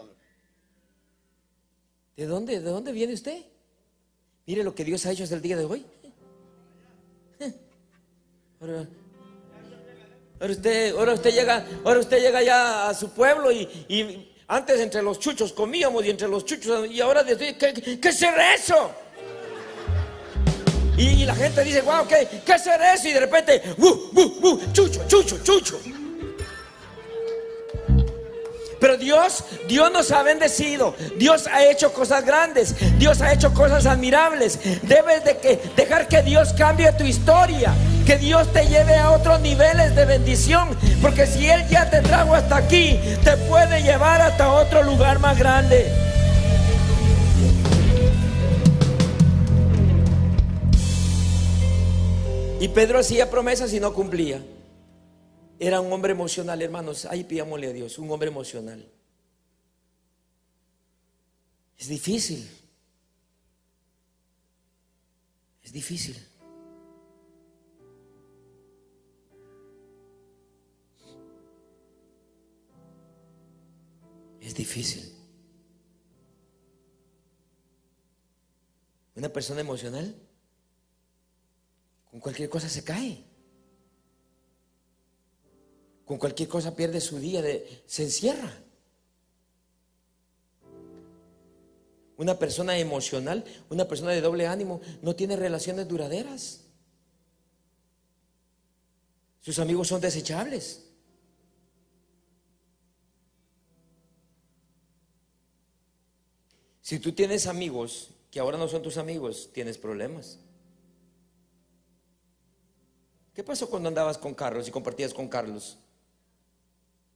¿De 2.16 2.26
dónde, 2.26 2.60
¿De 2.60 2.70
dónde 2.70 2.92
viene 2.92 3.14
usted? 3.14 3.42
Mire 4.46 4.62
lo 4.62 4.74
que 4.74 4.84
Dios 4.84 5.06
ha 5.06 5.12
hecho 5.12 5.24
hasta 5.24 5.36
el 5.36 5.42
día 5.42 5.56
de 5.56 5.64
hoy. 5.64 5.86
Ahora, 8.60 8.86
usted, 10.40 10.94
ahora 10.94 11.14
usted 11.14 11.32
llega, 11.32 11.66
ahora 11.84 11.98
usted 11.98 12.20
llega 12.20 12.42
ya 12.42 12.88
a 12.88 12.94
su 12.94 13.10
pueblo 13.10 13.50
y, 13.50 14.28
antes 14.46 14.80
entre 14.80 15.02
los 15.02 15.18
chuchos 15.18 15.52
comíamos 15.52 16.04
y 16.04 16.10
entre 16.10 16.28
los 16.28 16.44
chuchos 16.44 16.88
y 16.88 17.00
ahora 17.00 17.24
¿qué, 17.24 17.56
qué, 17.56 18.00
qué 18.00 18.08
es 18.08 18.22
eso? 18.22 18.94
Y, 20.96 21.24
la 21.24 21.34
gente 21.34 21.64
dice, 21.64 21.80
wow, 21.82 22.06
¿qué, 22.06 22.28
qué 22.44 22.52
es 22.52 22.66
eso? 22.66 23.08
Y 23.08 23.12
de 23.12 23.20
repente, 23.20 23.62
chucho, 24.72 25.06
chucho, 25.06 25.38
chucho. 25.42 25.78
Pero 28.82 28.96
Dios, 28.96 29.44
Dios 29.68 29.92
nos 29.92 30.10
ha 30.10 30.24
bendecido. 30.24 30.96
Dios 31.16 31.46
ha 31.46 31.64
hecho 31.66 31.92
cosas 31.92 32.26
grandes. 32.26 32.74
Dios 32.98 33.20
ha 33.22 33.32
hecho 33.32 33.54
cosas 33.54 33.86
admirables. 33.86 34.58
Debes 34.82 35.22
de 35.22 35.36
que, 35.36 35.70
dejar 35.76 36.08
que 36.08 36.20
Dios 36.22 36.52
cambie 36.54 36.90
tu 36.94 37.04
historia. 37.04 37.72
Que 38.04 38.18
Dios 38.18 38.52
te 38.52 38.66
lleve 38.66 38.96
a 38.96 39.12
otros 39.12 39.40
niveles 39.40 39.94
de 39.94 40.04
bendición. 40.04 40.76
Porque 41.00 41.28
si 41.28 41.48
Él 41.48 41.64
ya 41.70 41.88
te 41.90 42.00
trajo 42.00 42.34
hasta 42.34 42.56
aquí, 42.56 42.98
te 43.22 43.36
puede 43.48 43.84
llevar 43.84 44.20
hasta 44.20 44.50
otro 44.50 44.82
lugar 44.82 45.20
más 45.20 45.38
grande. 45.38 46.11
Y 52.62 52.68
Pedro 52.68 53.00
hacía 53.00 53.28
promesas 53.28 53.72
y 53.72 53.80
no 53.80 53.92
cumplía. 53.92 54.40
Era 55.58 55.80
un 55.80 55.92
hombre 55.92 56.12
emocional, 56.12 56.62
hermanos. 56.62 57.06
Ahí 57.06 57.24
pidámosle 57.24 57.66
a 57.66 57.72
Dios, 57.72 57.98
un 57.98 58.08
hombre 58.08 58.28
emocional. 58.28 58.88
Es 61.76 61.88
difícil. 61.88 62.48
Es 65.64 65.72
difícil. 65.72 66.16
Es 74.40 74.54
difícil. 74.54 75.12
Una 79.16 79.30
persona 79.30 79.62
emocional 79.62 80.14
cualquier 82.22 82.48
cosa 82.48 82.68
se 82.68 82.82
cae. 82.82 83.24
Con 86.06 86.18
cualquier 86.18 86.48
cosa 86.48 86.74
pierde 86.74 87.00
su 87.00 87.18
día, 87.18 87.42
de, 87.42 87.82
se 87.86 88.04
encierra. 88.04 88.50
Una 92.16 92.38
persona 92.38 92.78
emocional, 92.78 93.44
una 93.68 93.88
persona 93.88 94.12
de 94.12 94.20
doble 94.20 94.46
ánimo, 94.46 94.80
no 95.02 95.16
tiene 95.16 95.36
relaciones 95.36 95.88
duraderas. 95.88 96.60
Sus 99.40 99.58
amigos 99.58 99.88
son 99.88 100.00
desechables. 100.00 100.88
Si 106.80 106.98
tú 107.00 107.12
tienes 107.12 107.46
amigos 107.46 108.10
que 108.30 108.38
ahora 108.38 108.58
no 108.58 108.68
son 108.68 108.82
tus 108.82 108.96
amigos, 108.98 109.50
tienes 109.52 109.78
problemas. 109.78 110.38
¿Qué 113.34 113.42
pasó 113.42 113.70
cuando 113.70 113.88
andabas 113.88 114.18
con 114.18 114.34
Carlos 114.34 114.68
y 114.68 114.70
compartías 114.70 115.14
con 115.14 115.28
Carlos? 115.28 115.78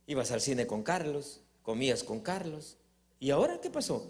Ibas 0.06 0.30
al 0.30 0.40
cine 0.40 0.66
con 0.66 0.82
Carlos, 0.82 1.42
comías 1.62 2.02
con 2.02 2.20
Carlos. 2.20 2.78
¿Y 3.20 3.30
ahora 3.30 3.60
qué 3.60 3.70
pasó? 3.70 4.06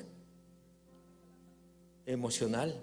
Emocional. 2.04 2.80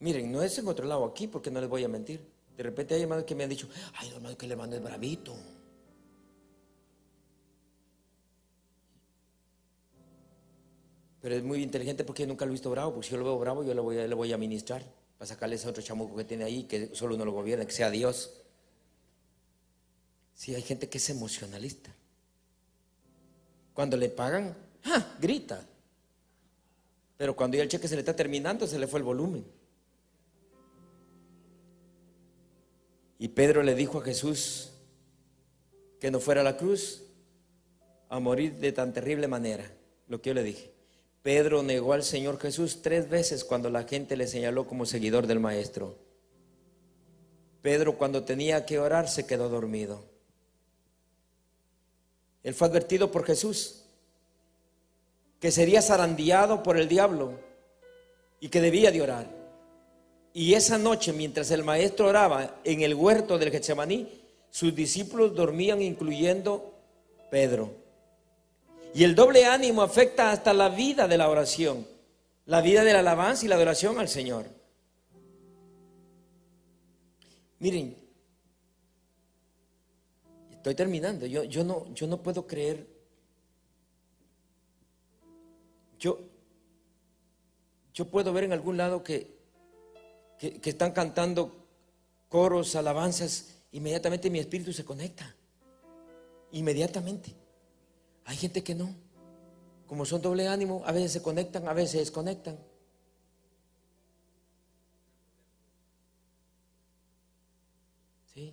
Miren, 0.00 0.32
no 0.32 0.42
es 0.42 0.58
en 0.58 0.66
otro 0.66 0.86
lado 0.86 1.04
aquí 1.04 1.28
porque 1.28 1.50
no 1.50 1.60
les 1.60 1.68
voy 1.68 1.84
a 1.84 1.88
mentir. 1.88 2.26
De 2.56 2.62
repente 2.62 2.94
hay 2.94 3.02
hermanos 3.02 3.24
que 3.24 3.34
me 3.34 3.44
han 3.44 3.50
dicho, 3.50 3.68
ay, 3.94 4.10
hermano, 4.10 4.36
que 4.36 4.46
el 4.46 4.52
hermano 4.52 4.74
es 4.74 4.82
bravito. 4.82 5.36
Pero 11.26 11.38
es 11.38 11.42
muy 11.42 11.60
inteligente 11.60 12.04
porque 12.04 12.24
nunca 12.24 12.44
lo 12.44 12.52
he 12.52 12.54
visto 12.54 12.70
bravo, 12.70 12.92
porque 12.94 13.08
si 13.08 13.10
yo 13.10 13.18
lo 13.18 13.24
veo 13.24 13.36
bravo, 13.36 13.64
yo 13.64 13.74
le 13.74 13.80
voy 13.80 13.98
a, 13.98 14.06
le 14.06 14.14
voy 14.14 14.32
a 14.32 14.38
ministrar 14.38 14.80
para 15.18 15.26
sacarle 15.26 15.56
ese 15.56 15.68
otro 15.68 15.82
chamuco 15.82 16.14
que 16.14 16.22
tiene 16.22 16.44
ahí, 16.44 16.62
que 16.62 16.94
solo 16.94 17.16
uno 17.16 17.24
lo 17.24 17.32
gobierna, 17.32 17.66
que 17.66 17.72
sea 17.72 17.90
Dios. 17.90 18.44
Sí, 20.34 20.54
hay 20.54 20.62
gente 20.62 20.88
que 20.88 20.98
es 20.98 21.10
emocionalista. 21.10 21.92
Cuando 23.74 23.96
le 23.96 24.08
pagan, 24.08 24.56
¡ah! 24.84 25.16
grita. 25.20 25.66
Pero 27.16 27.34
cuando 27.34 27.56
ya 27.56 27.64
el 27.64 27.68
cheque 27.70 27.88
se 27.88 27.96
le 27.96 28.02
está 28.02 28.14
terminando, 28.14 28.64
se 28.68 28.78
le 28.78 28.86
fue 28.86 29.00
el 29.00 29.04
volumen. 29.04 29.44
Y 33.18 33.26
Pedro 33.26 33.64
le 33.64 33.74
dijo 33.74 33.98
a 33.98 34.04
Jesús 34.04 34.70
que 35.98 36.08
no 36.12 36.20
fuera 36.20 36.42
a 36.42 36.44
la 36.44 36.56
cruz 36.56 37.02
a 38.10 38.20
morir 38.20 38.60
de 38.60 38.70
tan 38.70 38.92
terrible 38.92 39.26
manera, 39.26 39.68
lo 40.06 40.22
que 40.22 40.30
yo 40.30 40.34
le 40.34 40.44
dije. 40.44 40.75
Pedro 41.26 41.64
negó 41.64 41.92
al 41.92 42.04
Señor 42.04 42.38
Jesús 42.38 42.82
tres 42.82 43.10
veces 43.10 43.42
cuando 43.42 43.68
la 43.68 43.82
gente 43.82 44.16
le 44.16 44.28
señaló 44.28 44.64
como 44.68 44.86
seguidor 44.86 45.26
del 45.26 45.40
Maestro. 45.40 45.98
Pedro 47.62 47.98
cuando 47.98 48.22
tenía 48.22 48.64
que 48.64 48.78
orar 48.78 49.08
se 49.08 49.26
quedó 49.26 49.48
dormido. 49.48 50.04
Él 52.44 52.54
fue 52.54 52.68
advertido 52.68 53.10
por 53.10 53.26
Jesús 53.26 53.82
que 55.40 55.50
sería 55.50 55.82
zarandeado 55.82 56.62
por 56.62 56.76
el 56.76 56.86
diablo 56.86 57.40
y 58.38 58.48
que 58.48 58.60
debía 58.60 58.92
de 58.92 59.02
orar. 59.02 59.26
Y 60.32 60.54
esa 60.54 60.78
noche, 60.78 61.12
mientras 61.12 61.50
el 61.50 61.64
maestro 61.64 62.06
oraba 62.06 62.60
en 62.62 62.82
el 62.82 62.94
huerto 62.94 63.36
del 63.36 63.50
Getsemaní, 63.50 64.22
sus 64.48 64.72
discípulos 64.76 65.34
dormían, 65.34 65.82
incluyendo 65.82 66.72
Pedro. 67.32 67.85
Y 68.96 69.04
el 69.04 69.14
doble 69.14 69.44
ánimo 69.44 69.82
afecta 69.82 70.30
hasta 70.30 70.54
la 70.54 70.70
vida 70.70 71.06
de 71.06 71.18
la 71.18 71.28
oración, 71.28 71.86
la 72.46 72.62
vida 72.62 72.82
de 72.82 72.94
la 72.94 73.00
alabanza 73.00 73.44
y 73.44 73.48
la 73.48 73.56
adoración 73.56 73.98
al 73.98 74.08
Señor. 74.08 74.46
Miren, 77.58 77.94
estoy 80.50 80.74
terminando, 80.74 81.26
yo, 81.26 81.44
yo, 81.44 81.62
no, 81.62 81.92
yo 81.92 82.06
no 82.06 82.22
puedo 82.22 82.46
creer, 82.46 82.86
yo, 85.98 86.18
yo 87.92 88.06
puedo 88.06 88.32
ver 88.32 88.44
en 88.44 88.54
algún 88.54 88.78
lado 88.78 89.04
que, 89.04 89.36
que, 90.38 90.58
que 90.58 90.70
están 90.70 90.92
cantando 90.92 91.66
coros, 92.30 92.74
alabanzas, 92.76 93.58
inmediatamente 93.72 94.30
mi 94.30 94.38
espíritu 94.38 94.72
se 94.72 94.86
conecta, 94.86 95.36
inmediatamente. 96.52 97.45
Hay 98.26 98.36
gente 98.36 98.62
que 98.62 98.74
no. 98.74 98.94
Como 99.86 100.04
son 100.04 100.20
doble 100.20 100.48
ánimo, 100.48 100.82
a 100.84 100.92
veces 100.92 101.12
se 101.12 101.22
conectan, 101.22 101.68
a 101.68 101.72
veces 101.72 101.92
se 101.92 101.98
desconectan. 101.98 102.58
¿Sí? 108.34 108.52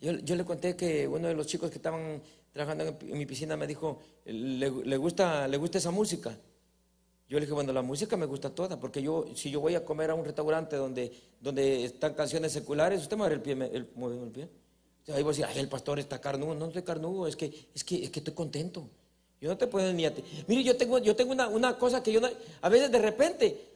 Yo, 0.00 0.12
le 0.12 0.44
conté 0.44 0.76
que 0.76 1.08
uno 1.08 1.28
de 1.28 1.34
los 1.34 1.46
chicos 1.46 1.70
que 1.70 1.76
estaban 1.76 2.22
trabajando 2.52 2.98
en, 3.00 3.18
mi 3.18 3.24
piscina 3.24 3.56
me 3.56 3.66
dijo, 3.66 3.98
¿le, 4.26 4.70
le 4.70 4.96
gusta, 4.98 5.48
¿le 5.48 5.56
gusta 5.56 5.78
esa 5.78 5.90
música? 5.90 6.36
Yo 7.30 7.38
le 7.38 7.46
dije, 7.46 7.54
bueno, 7.54 7.72
la 7.72 7.80
música 7.80 8.16
me 8.18 8.26
gusta 8.26 8.54
toda, 8.54 8.78
porque 8.78 9.00
yo, 9.00 9.24
si 9.34 9.50
yo 9.50 9.60
voy 9.60 9.74
a 9.74 9.84
comer 9.84 10.10
a 10.10 10.14
un 10.14 10.24
restaurante 10.24 10.76
donde, 10.76 11.12
donde 11.40 11.84
están 11.84 12.12
canciones 12.12 12.52
seculares, 12.52 13.00
usted 13.00 13.16
ver 13.16 13.32
el 13.32 13.40
pie, 13.40 13.52
el, 13.52 13.88
el 13.96 14.30
pie. 14.32 14.48
Ahí 15.08 15.22
voy 15.22 15.34
a 15.34 15.36
decir, 15.36 15.44
ay, 15.48 15.58
el 15.58 15.68
pastor 15.68 15.98
está 15.98 16.20
carnudo. 16.20 16.54
No 16.54 16.66
estoy 16.66 16.82
carnudo, 16.82 17.26
es 17.26 17.36
que, 17.36 17.68
es 17.74 17.84
que, 17.84 18.04
es 18.04 18.10
que 18.10 18.20
estoy 18.20 18.34
contento. 18.34 18.88
Yo 19.40 19.48
no 19.48 19.56
te 19.56 19.66
puedo 19.66 19.90
ni 19.92 20.04
a 20.04 20.14
ti. 20.14 20.22
Mire, 20.46 20.62
yo 20.62 20.76
tengo, 20.76 20.98
yo 20.98 21.16
tengo 21.16 21.32
una, 21.32 21.48
una 21.48 21.78
cosa 21.78 22.02
que 22.02 22.12
yo 22.12 22.20
no, 22.20 22.28
a 22.60 22.68
veces 22.68 22.90
de 22.92 22.98
repente, 22.98 23.70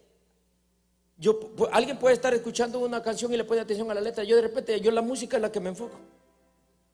yo, 1.17 1.41
alguien 1.73 1.99
puede 1.99 2.15
estar 2.15 2.35
escuchando 2.35 2.79
una 2.81 3.03
canción 3.03 3.33
y 3.33 3.37
le 3.37 3.45
pone 3.45 3.61
atención 3.61 3.91
a 3.91 3.95
la 3.95 4.01
letra. 4.01 4.25
Yo 4.25 4.37
de 4.37 4.43
repente, 4.43 4.79
yo 4.81 4.91
la 4.91 5.01
música 5.01 5.37
es 5.37 5.43
la 5.43 5.51
que 5.51 5.61
me 5.61 5.71
enfoco. 5.71 5.99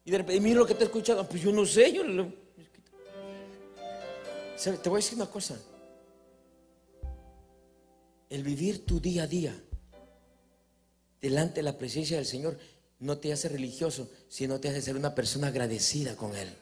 Y 0.04 0.10
de 0.10 0.18
repente, 0.18 0.40
mira 0.40 0.60
lo 0.60 0.66
que 0.66 0.74
te 0.74 0.84
escuchando. 0.84 1.26
Pues 1.28 1.42
yo 1.42 1.52
no 1.52 1.66
sé, 1.66 1.92
yo 1.92 2.04
lo, 2.04 2.32
Te 4.62 4.88
voy 4.88 4.98
a 4.98 5.02
decir 5.02 5.16
una 5.16 5.26
cosa. 5.26 5.58
El 8.28 8.44
vivir 8.44 8.86
tu 8.86 9.00
día 9.00 9.24
a 9.24 9.26
día 9.26 9.60
delante 11.20 11.56
de 11.56 11.62
la 11.64 11.76
presencia 11.76 12.16
del 12.16 12.26
Señor 12.26 12.56
no 13.00 13.16
te 13.16 13.32
hace 13.32 13.48
religioso, 13.48 14.08
sino 14.28 14.60
te 14.60 14.68
hace 14.68 14.82
ser 14.82 14.96
una 14.96 15.14
persona 15.14 15.48
agradecida 15.48 16.16
con 16.16 16.36
Él. 16.36 16.54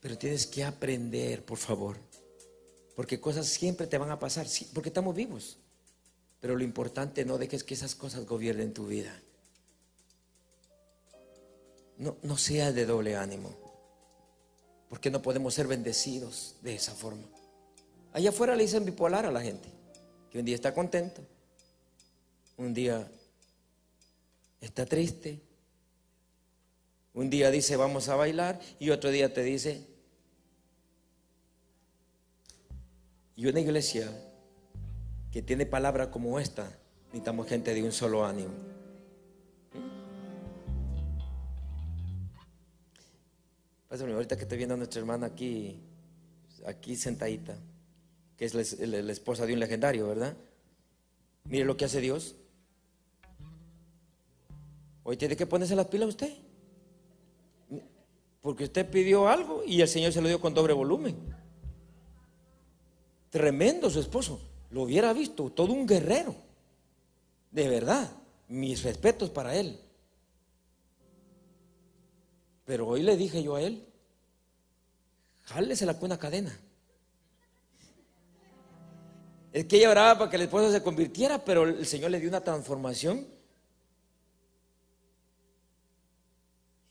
Pero 0.00 0.18
tienes 0.18 0.46
que 0.46 0.64
aprender, 0.64 1.44
por 1.44 1.58
favor, 1.58 1.96
porque 2.96 3.20
cosas 3.20 3.46
siempre 3.46 3.86
te 3.86 3.98
van 3.98 4.10
a 4.10 4.18
pasar, 4.18 4.46
porque 4.72 4.88
estamos 4.88 5.14
vivos. 5.14 5.58
Pero 6.40 6.56
lo 6.56 6.64
importante 6.64 7.24
no 7.24 7.38
dejes 7.38 7.64
que 7.64 7.74
esas 7.74 7.94
cosas 7.94 8.26
gobiernen 8.26 8.74
tu 8.74 8.86
vida. 8.86 9.18
No, 11.96 12.16
no 12.22 12.36
sea 12.36 12.72
de 12.72 12.86
doble 12.86 13.16
ánimo, 13.16 13.54
porque 14.88 15.10
no 15.10 15.22
podemos 15.22 15.54
ser 15.54 15.66
bendecidos 15.66 16.56
de 16.62 16.74
esa 16.74 16.92
forma. 16.92 17.24
Allá 18.12 18.30
afuera 18.30 18.56
le 18.56 18.64
dicen 18.64 18.84
bipolar 18.84 19.26
a 19.26 19.32
la 19.32 19.42
gente, 19.42 19.68
que 20.30 20.38
un 20.38 20.44
día 20.44 20.54
está 20.54 20.74
contento, 20.74 21.22
un 22.56 22.74
día 22.74 23.10
está 24.64 24.86
triste. 24.86 25.40
Un 27.12 27.30
día 27.30 27.50
dice 27.50 27.76
vamos 27.76 28.08
a 28.08 28.16
bailar 28.16 28.60
y 28.78 28.90
otro 28.90 29.10
día 29.10 29.32
te 29.32 29.42
dice, 29.42 29.86
y 33.36 33.46
una 33.46 33.60
iglesia 33.60 34.10
que 35.30 35.42
tiene 35.42 35.66
palabra 35.66 36.10
como 36.10 36.38
esta, 36.40 36.70
necesitamos 37.06 37.48
gente 37.48 37.74
de 37.74 37.82
un 37.82 37.92
solo 37.92 38.24
ánimo. 38.24 38.54
Pásame, 43.88 44.12
ahorita 44.12 44.36
que 44.36 44.42
estoy 44.42 44.58
viendo 44.58 44.74
a 44.74 44.78
nuestra 44.78 45.00
hermana 45.00 45.26
aquí, 45.26 45.80
aquí 46.66 46.96
sentadita, 46.96 47.56
que 48.36 48.44
es 48.44 48.54
la, 48.54 49.02
la 49.02 49.12
esposa 49.12 49.46
de 49.46 49.52
un 49.52 49.60
legendario, 49.60 50.08
¿verdad? 50.08 50.36
Mire 51.44 51.64
lo 51.64 51.76
que 51.76 51.84
hace 51.84 52.00
Dios. 52.00 52.34
Hoy 55.04 55.16
tiene 55.18 55.36
que 55.36 55.46
ponerse 55.46 55.76
las 55.76 55.86
pilas 55.86 56.08
usted. 56.08 56.34
Porque 58.40 58.64
usted 58.64 58.90
pidió 58.90 59.28
algo 59.28 59.62
y 59.64 59.80
el 59.80 59.88
Señor 59.88 60.12
se 60.12 60.20
lo 60.20 60.28
dio 60.28 60.40
con 60.40 60.52
doble 60.52 60.72
volumen. 60.72 61.16
Tremendo 63.30 63.88
su 63.90 64.00
esposo. 64.00 64.40
Lo 64.70 64.82
hubiera 64.82 65.12
visto, 65.12 65.50
todo 65.50 65.72
un 65.72 65.86
guerrero. 65.86 66.34
De 67.50 67.68
verdad, 67.68 68.10
mis 68.48 68.82
respetos 68.82 69.30
para 69.30 69.54
él. 69.54 69.78
Pero 72.64 72.88
hoy 72.88 73.02
le 73.02 73.16
dije 73.16 73.42
yo 73.42 73.56
a 73.56 73.62
él, 73.62 73.86
jálese 75.42 75.84
la 75.84 75.96
una 76.00 76.18
cadena. 76.18 76.58
Es 79.52 79.66
que 79.66 79.76
ella 79.76 79.90
oraba 79.90 80.18
para 80.18 80.30
que 80.30 80.36
el 80.36 80.42
esposo 80.42 80.72
se 80.72 80.82
convirtiera, 80.82 81.44
pero 81.44 81.64
el 81.64 81.86
Señor 81.86 82.10
le 82.10 82.18
dio 82.18 82.28
una 82.28 82.42
transformación 82.42 83.33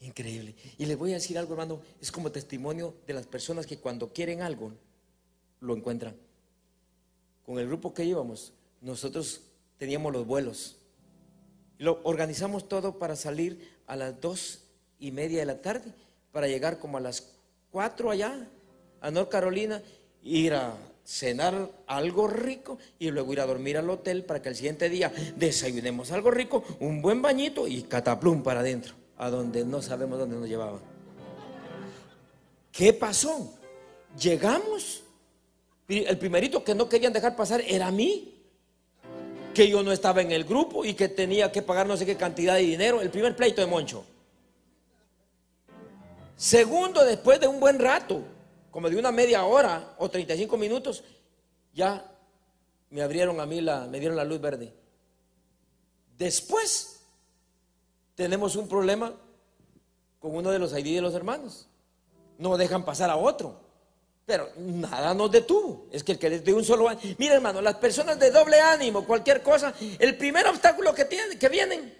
Increíble. 0.04 0.54
Y 0.78 0.86
les 0.86 0.98
voy 0.98 1.12
a 1.12 1.16
decir 1.16 1.38
algo, 1.38 1.54
hermano, 1.54 1.82
es 2.02 2.12
como 2.12 2.30
testimonio 2.30 2.94
de 3.08 3.14
las 3.14 3.26
personas 3.26 3.66
que 3.66 3.78
cuando 3.78 4.12
quieren 4.12 4.42
algo, 4.42 4.74
lo 5.62 5.76
encuentran. 5.76 6.16
Con 7.46 7.58
el 7.58 7.68
grupo 7.68 7.94
que 7.94 8.04
íbamos, 8.04 8.52
nosotros 8.82 9.42
teníamos 9.78 10.12
los 10.12 10.28
vuelos. 10.28 10.76
Lo 11.78 12.02
organizamos 12.04 12.68
todo 12.68 13.00
para 13.00 13.16
salir 13.16 13.78
a 13.88 13.96
las 13.96 14.20
dos 14.20 14.66
y 15.00 15.12
media 15.12 15.40
de 15.40 15.46
la 15.46 15.62
tarde, 15.62 15.94
para 16.34 16.48
llegar 16.48 16.80
como 16.80 16.98
a 16.98 17.02
las 17.02 17.32
cuatro 17.72 18.12
allá, 18.12 18.48
a 19.00 19.10
North 19.10 19.30
Carolina, 19.30 19.82
ir 20.22 20.54
a 20.54 20.76
cenar 21.06 21.70
algo 21.88 22.28
rico 22.28 22.78
y 23.00 23.10
luego 23.10 23.34
ir 23.34 23.40
a 23.40 23.46
dormir 23.46 23.78
al 23.78 23.90
hotel 23.90 24.26
para 24.26 24.42
que 24.42 24.50
el 24.50 24.56
siguiente 24.56 24.90
día 24.90 25.14
desayunemos 25.38 26.12
algo 26.12 26.30
rico, 26.30 26.64
un 26.80 27.02
buen 27.02 27.22
bañito 27.22 27.68
y 27.68 27.84
cataplum 27.84 28.44
para 28.44 28.62
adentro, 28.62 28.96
a 29.18 29.30
donde 29.30 29.64
no 29.66 29.82
sabemos 29.82 30.20
dónde 30.20 30.38
nos 30.38 30.48
llevaban. 30.48 30.82
¿Qué 32.72 32.94
pasó? 32.94 33.54
Llegamos. 34.20 35.04
El 35.88 36.18
primerito 36.18 36.64
que 36.64 36.74
no 36.74 36.90
querían 36.90 37.14
dejar 37.14 37.36
pasar 37.36 37.62
era 37.62 37.88
a 37.88 37.92
mí. 37.92 38.30
Que 39.54 39.70
yo 39.70 39.84
no 39.84 39.92
estaba 39.92 40.22
en 40.22 40.32
el 40.32 40.46
grupo 40.46 40.84
y 40.84 40.96
que 40.96 41.08
tenía 41.08 41.52
que 41.52 41.62
pagar 41.62 41.86
no 41.86 41.96
sé 41.96 42.06
qué 42.06 42.18
cantidad 42.18 42.56
de 42.56 42.62
dinero. 42.62 43.02
El 43.02 43.12
primer 43.12 43.36
pleito 43.36 43.62
de 43.62 43.68
Moncho. 43.68 44.04
Segundo, 46.36 47.06
después 47.06 47.40
de 47.40 47.48
un 47.48 47.60
buen 47.60 47.78
rato, 47.78 48.24
como 48.72 48.90
de 48.90 48.98
una 48.98 49.12
media 49.12 49.46
hora 49.46 49.94
o 50.00 50.10
35 50.10 50.58
minutos, 50.58 51.04
ya 51.74 52.12
me 52.90 53.02
abrieron 53.02 53.40
a 53.40 53.46
mí 53.46 53.62
la, 53.62 53.86
me 53.88 54.00
dieron 54.00 54.18
la 54.18 54.24
luz 54.24 54.42
verde. 54.42 54.74
Después 56.18 56.93
tenemos 58.16 58.56
un 58.56 58.68
problema 58.68 59.14
con 60.20 60.36
uno 60.36 60.52
de 60.52 60.60
los 60.60 60.72
ID 60.78 60.96
de 60.96 61.02
los 61.02 61.14
hermanos. 61.14 61.68
No 62.38 62.58
dejan 62.58 62.86
pasar 62.86 63.10
a 63.10 63.16
otro. 63.16 63.64
Pero 64.26 64.50
nada 64.58 65.14
nos 65.14 65.32
detuvo. 65.32 65.88
Es 65.92 66.04
que 66.04 66.14
el 66.14 66.20
que 66.20 66.30
les 66.30 66.44
dio 66.44 66.56
un 66.56 66.64
solo 66.64 66.88
ánimo. 66.88 67.16
Mira, 67.18 67.36
hermano, 67.36 67.62
las 67.62 67.76
personas 67.76 68.18
de 68.20 68.32
doble 68.32 68.60
ánimo, 68.60 69.06
cualquier 69.06 69.44
cosa, 69.44 69.74
el 70.00 70.18
primer 70.18 70.48
obstáculo 70.48 70.94
que 70.94 71.06
tienen, 71.06 71.38
que 71.38 71.50
vienen. 71.50 71.94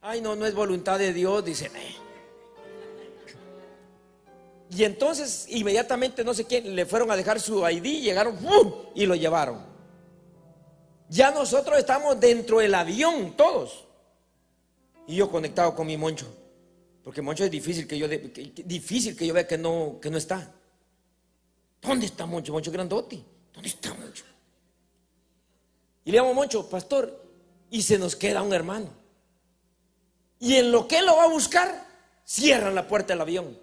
Ay, 0.00 0.22
no, 0.22 0.34
no 0.34 0.46
es 0.46 0.54
voluntad 0.54 0.98
de 0.98 1.12
Dios, 1.12 1.44
dicen. 1.44 1.76
Eh. 1.76 1.96
Y 4.70 4.84
entonces 4.84 5.46
inmediatamente 5.48 6.24
no 6.24 6.32
sé 6.32 6.46
quién 6.46 6.74
le 6.74 6.86
fueron 6.86 7.10
a 7.10 7.16
dejar 7.16 7.40
su 7.40 7.68
ID, 7.68 8.00
llegaron 8.02 8.38
y 8.94 9.04
lo 9.04 9.14
llevaron. 9.14 9.62
Ya 11.08 11.32
nosotros 11.32 11.76
estamos 11.76 12.18
dentro 12.18 12.60
del 12.60 12.74
avión, 12.74 13.36
todos. 13.36 13.84
Y 15.06 15.16
yo 15.16 15.30
conectado 15.30 15.74
con 15.74 15.86
mi 15.86 15.96
moncho. 15.96 16.26
Porque 17.02 17.22
moncho 17.22 17.44
es 17.44 17.50
difícil 17.50 17.86
que 17.86 17.98
yo 17.98 18.06
difícil 18.08 19.16
que 19.16 19.26
yo 19.26 19.34
vea 19.34 19.46
que 19.46 19.58
no, 19.58 19.98
que 20.00 20.10
no 20.10 20.18
está. 20.18 20.52
¿Dónde 21.80 22.06
está 22.06 22.26
Moncho? 22.26 22.52
Moncho 22.52 22.70
Grandotti. 22.70 23.24
¿Dónde 23.52 23.68
está 23.68 23.94
Moncho? 23.94 24.24
Y 26.04 26.12
le 26.12 26.18
llamo 26.18 26.34
Moncho, 26.34 26.68
pastor, 26.68 27.24
y 27.70 27.82
se 27.82 27.98
nos 27.98 28.16
queda 28.16 28.42
un 28.42 28.52
hermano. 28.52 28.88
Y 30.38 30.56
en 30.56 30.72
lo 30.72 30.86
que 30.86 30.98
él 30.98 31.06
lo 31.06 31.16
va 31.16 31.24
a 31.24 31.28
buscar, 31.28 31.86
cierran 32.24 32.74
la 32.74 32.86
puerta 32.86 33.12
del 33.12 33.20
avión. 33.20 33.58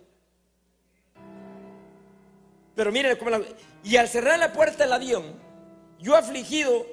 Pero 2.75 2.91
miren 2.91 3.17
cómo 3.17 3.31
la... 3.31 3.41
Y 3.83 3.97
al 3.97 4.07
cerrar 4.07 4.37
la 4.37 4.53
puerta 4.53 4.83
del 4.83 4.93
avión, 4.93 5.23
yo 5.99 6.15
afligido, 6.15 6.85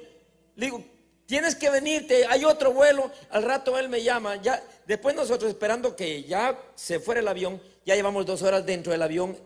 le 0.55 0.65
digo, 0.65 0.83
tienes 1.25 1.55
que 1.55 1.69
venirte, 1.69 2.25
hay 2.25 2.45
otro 2.45 2.73
vuelo. 2.73 3.11
Al 3.29 3.43
rato 3.43 3.77
él 3.77 3.89
me 3.89 4.03
llama. 4.03 4.35
Ya, 4.37 4.61
después 4.85 5.15
nosotros 5.15 5.49
esperando 5.49 5.95
que 5.95 6.23
ya 6.23 6.59
se 6.75 6.99
fuera 6.99 7.21
el 7.21 7.27
avión, 7.27 7.61
ya 7.85 7.95
llevamos 7.95 8.25
dos 8.25 8.41
horas 8.41 8.65
dentro 8.65 8.91
del 8.91 9.01
avión 9.01 9.37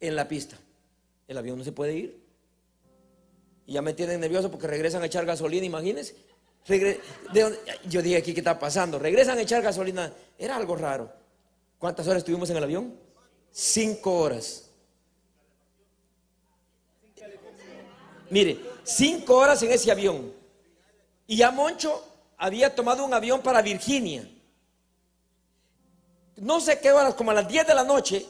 en 0.00 0.16
la 0.16 0.28
pista. 0.28 0.56
El 1.28 1.38
avión 1.38 1.58
no 1.58 1.64
se 1.64 1.72
puede 1.72 1.94
ir. 1.94 2.22
Y 3.66 3.74
ya 3.74 3.82
me 3.82 3.94
tienen 3.94 4.20
nervioso 4.20 4.50
porque 4.50 4.66
regresan 4.66 5.02
a 5.02 5.06
echar 5.06 5.24
gasolina, 5.24 5.64
imagínense. 5.64 6.16
yo 7.88 8.02
dije 8.02 8.16
aquí, 8.16 8.34
¿qué 8.34 8.40
está 8.40 8.58
pasando? 8.58 8.98
Regresan 8.98 9.38
a 9.38 9.42
echar 9.42 9.62
gasolina. 9.62 10.12
Era 10.38 10.56
algo 10.56 10.76
raro. 10.76 11.12
¿Cuántas 11.78 12.06
horas 12.06 12.18
estuvimos 12.18 12.50
en 12.50 12.56
el 12.56 12.64
avión? 12.64 12.94
Cinco 13.50 14.18
horas. 14.18 14.68
Mire, 18.30 18.58
cinco 18.82 19.36
horas 19.36 19.62
en 19.62 19.72
ese 19.72 19.90
avión. 19.90 20.41
Y 21.32 21.36
ya 21.36 21.50
Moncho 21.50 22.04
había 22.36 22.74
tomado 22.74 23.06
un 23.06 23.14
avión 23.14 23.40
para 23.40 23.62
Virginia. 23.62 24.28
No 26.36 26.60
sé 26.60 26.78
qué 26.78 26.92
horas, 26.92 27.14
como 27.14 27.30
a 27.30 27.34
las 27.34 27.48
10 27.48 27.68
de 27.68 27.74
la 27.74 27.84
noche, 27.84 28.26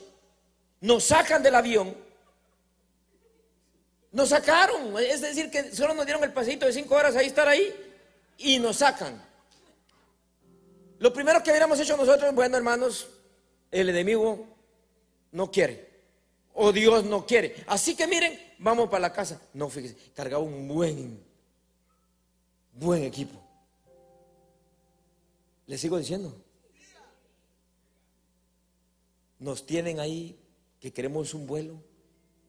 nos 0.83 1.03
sacan 1.03 1.43
del 1.43 1.57
avión. 1.57 1.97
Nos 4.13 4.29
sacaron, 4.29 4.97
es 5.01 5.21
decir, 5.21 5.51
que 5.51 5.75
solo 5.75 5.95
nos 5.95 6.07
dieron 6.07 6.23
el 6.23 6.33
pasito 6.33 6.65
de 6.65 6.73
cinco 6.73 6.95
horas 6.95 7.17
ahí 7.17 7.27
estar 7.27 7.49
ahí 7.49 7.75
y 8.39 8.61
nos 8.61 8.77
sacan. 8.77 9.21
Lo 11.01 11.13
primero 11.13 11.43
que 11.43 11.51
hubiéramos 11.51 11.81
hecho 11.81 11.97
nosotros, 11.97 12.33
bueno 12.37 12.57
hermanos, 12.57 13.09
el 13.73 13.89
enemigo 13.89 14.47
no 15.33 15.51
quiere 15.51 15.91
o 16.55 16.71
Dios 16.71 17.03
no 17.03 17.27
quiere. 17.27 17.65
Así 17.67 17.97
que 17.97 18.07
miren, 18.07 18.39
vamos 18.59 18.89
para 18.89 19.01
la 19.01 19.13
casa. 19.13 19.41
No, 19.55 19.69
fíjese, 19.69 19.97
cargaba 20.15 20.45
un 20.45 20.69
buen, 20.69 21.32
buen 22.73 23.05
equipo. 23.05 23.39
Le 25.67 25.79
sigo 25.79 25.99
diciendo. 25.99 26.35
Nos 29.39 29.67
tienen 29.67 29.99
ahí 29.99 30.39
que 30.81 30.93
queremos 30.93 31.35
un 31.35 31.47
vuelo, 31.47 31.75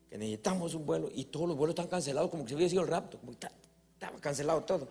que 0.10 0.18
necesitamos 0.18 0.74
un 0.76 0.86
vuelo 0.86 1.10
y 1.14 1.26
todos 1.26 1.48
los 1.48 1.58
vuelos 1.58 1.74
están 1.74 1.88
cancelados 1.88 2.30
como 2.30 2.44
que 2.44 2.50
se 2.50 2.56
hubiera 2.56 2.70
sido 2.70 2.84
el 2.84 2.88
rapto, 2.88 3.18
como 3.18 3.32
que 3.32 3.48
estaba 3.94 4.20
cancelado 4.20 4.64
todo. 4.64 4.88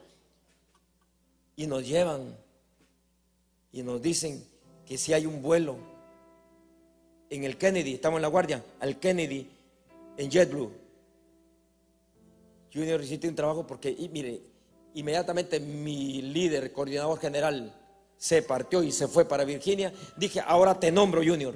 Y 1.55 1.67
nos 1.67 1.87
llevan 1.87 2.37
y 3.73 3.83
nos 3.83 4.03
dicen 4.03 4.45
que 4.87 4.99
si 4.99 5.13
hay 5.13 5.27
un 5.27 5.43
vuelo 5.43 5.77
en 7.31 7.45
el 7.45 7.57
Kennedy, 7.57 7.95
estamos 7.95 8.19
en 8.19 8.23
la 8.23 8.29
guardia, 8.29 8.65
al 8.81 8.99
Kennedy, 8.99 9.49
en 10.17 10.31
JetBlue. 10.31 10.73
Junior 12.73 13.03
hiciste 13.03 13.29
un 13.29 13.35
trabajo 13.35 13.67
porque, 13.67 13.97
mire, 14.11 14.41
inmediatamente 14.95 15.61
mi 15.61 16.23
líder, 16.23 16.73
coordinador 16.73 17.19
general, 17.19 17.75
se 18.17 18.43
partió 18.43 18.83
y 18.83 18.93
se 18.93 19.09
fue 19.09 19.25
para 19.25 19.45
Virginia. 19.45 19.93
Dije, 20.17 20.41
ahora 20.45 20.79
te 20.79 20.93
nombro 20.93 21.23
Junior. 21.25 21.55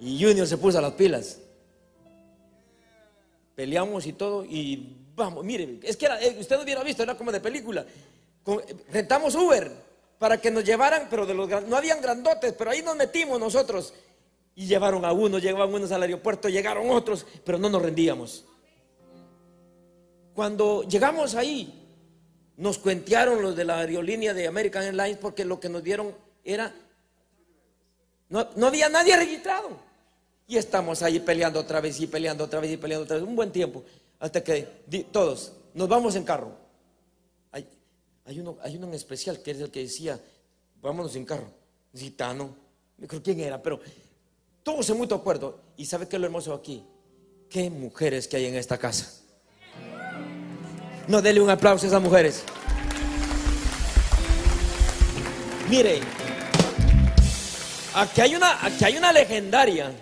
Y 0.00 0.22
Junior 0.22 0.46
se 0.46 0.58
puso 0.58 0.78
a 0.78 0.82
las 0.82 0.92
pilas. 0.92 1.38
Peleamos 3.54 4.06
y 4.06 4.12
todo 4.12 4.44
y 4.44 4.96
vamos, 5.14 5.44
mire, 5.44 5.80
es 5.82 5.96
que 5.96 6.06
era, 6.06 6.20
eh, 6.20 6.36
usted 6.38 6.56
no 6.56 6.62
hubiera 6.62 6.82
visto, 6.82 7.02
era 7.02 7.16
como 7.16 7.32
de 7.32 7.40
película. 7.40 7.86
Rentamos 8.90 9.34
Uber 9.34 9.70
para 10.18 10.40
que 10.40 10.50
nos 10.50 10.64
llevaran, 10.64 11.08
pero 11.08 11.26
de 11.26 11.34
los 11.34 11.48
no 11.66 11.76
habían 11.76 12.00
grandotes, 12.00 12.52
pero 12.52 12.70
ahí 12.70 12.82
nos 12.82 12.96
metimos 12.96 13.40
nosotros 13.40 13.94
y 14.54 14.66
llevaron 14.66 15.04
a 15.04 15.12
uno, 15.12 15.38
llevaban 15.38 15.74
unos 15.74 15.92
al 15.92 16.02
aeropuerto, 16.02 16.48
llegaron 16.48 16.90
otros, 16.90 17.26
pero 17.44 17.58
no 17.58 17.68
nos 17.68 17.82
rendíamos. 17.82 18.44
Cuando 20.34 20.82
llegamos 20.82 21.34
ahí, 21.34 21.85
nos 22.56 22.78
cuentearon 22.78 23.42
los 23.42 23.54
de 23.54 23.64
la 23.64 23.78
aerolínea 23.78 24.32
de 24.32 24.46
American 24.46 24.82
Airlines 24.84 25.18
porque 25.18 25.44
lo 25.44 25.60
que 25.60 25.68
nos 25.68 25.82
dieron 25.82 26.14
era, 26.44 26.74
no, 28.28 28.48
no 28.56 28.66
había 28.66 28.88
nadie 28.88 29.16
registrado. 29.16 29.70
Y 30.48 30.56
estamos 30.56 31.02
ahí 31.02 31.20
peleando 31.20 31.60
otra 31.60 31.80
vez 31.80 32.00
y 32.00 32.06
peleando 32.06 32.44
otra 32.44 32.60
vez 32.60 32.70
y 32.70 32.76
peleando 32.76 33.04
otra 33.04 33.16
vez, 33.16 33.26
un 33.26 33.36
buen 33.36 33.50
tiempo, 33.50 33.84
hasta 34.18 34.42
que 34.42 34.62
todos 35.10 35.52
nos 35.74 35.88
vamos 35.88 36.14
en 36.14 36.24
carro. 36.24 36.52
Hay, 37.50 37.68
hay, 38.24 38.40
uno, 38.40 38.56
hay 38.62 38.76
uno 38.76 38.86
en 38.86 38.94
especial 38.94 39.42
que 39.42 39.50
es 39.50 39.60
el 39.60 39.70
que 39.70 39.80
decía, 39.80 40.20
vámonos 40.80 41.16
en 41.16 41.24
carro, 41.24 41.50
gitano, 41.94 42.54
no 42.96 43.06
creo 43.06 43.22
quién 43.22 43.40
era, 43.40 43.60
pero 43.60 43.80
todos 44.62 44.88
en 44.88 44.96
mutuo 44.96 45.18
acuerdo. 45.18 45.60
¿Y 45.76 45.84
sabe 45.84 46.08
qué 46.08 46.16
es 46.16 46.20
lo 46.20 46.26
hermoso 46.26 46.54
aquí? 46.54 46.84
¿Qué 47.50 47.68
mujeres 47.70 48.26
que 48.26 48.36
hay 48.36 48.46
en 48.46 48.54
esta 48.54 48.78
casa? 48.78 49.25
No, 51.08 51.22
dele 51.22 51.40
un 51.40 51.50
aplauso 51.50 51.86
a 51.86 51.88
esas 51.88 52.02
mujeres. 52.02 52.42
Mire, 55.68 56.00
aquí 57.94 58.20
hay 58.20 58.34
una, 58.34 58.64
aquí 58.64 58.84
hay 58.84 58.96
una 58.96 59.12
legendaria 59.12 59.92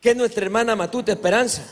que 0.00 0.10
es 0.10 0.16
nuestra 0.16 0.44
hermana 0.44 0.76
Matute 0.76 1.12
Esperanza. 1.12 1.62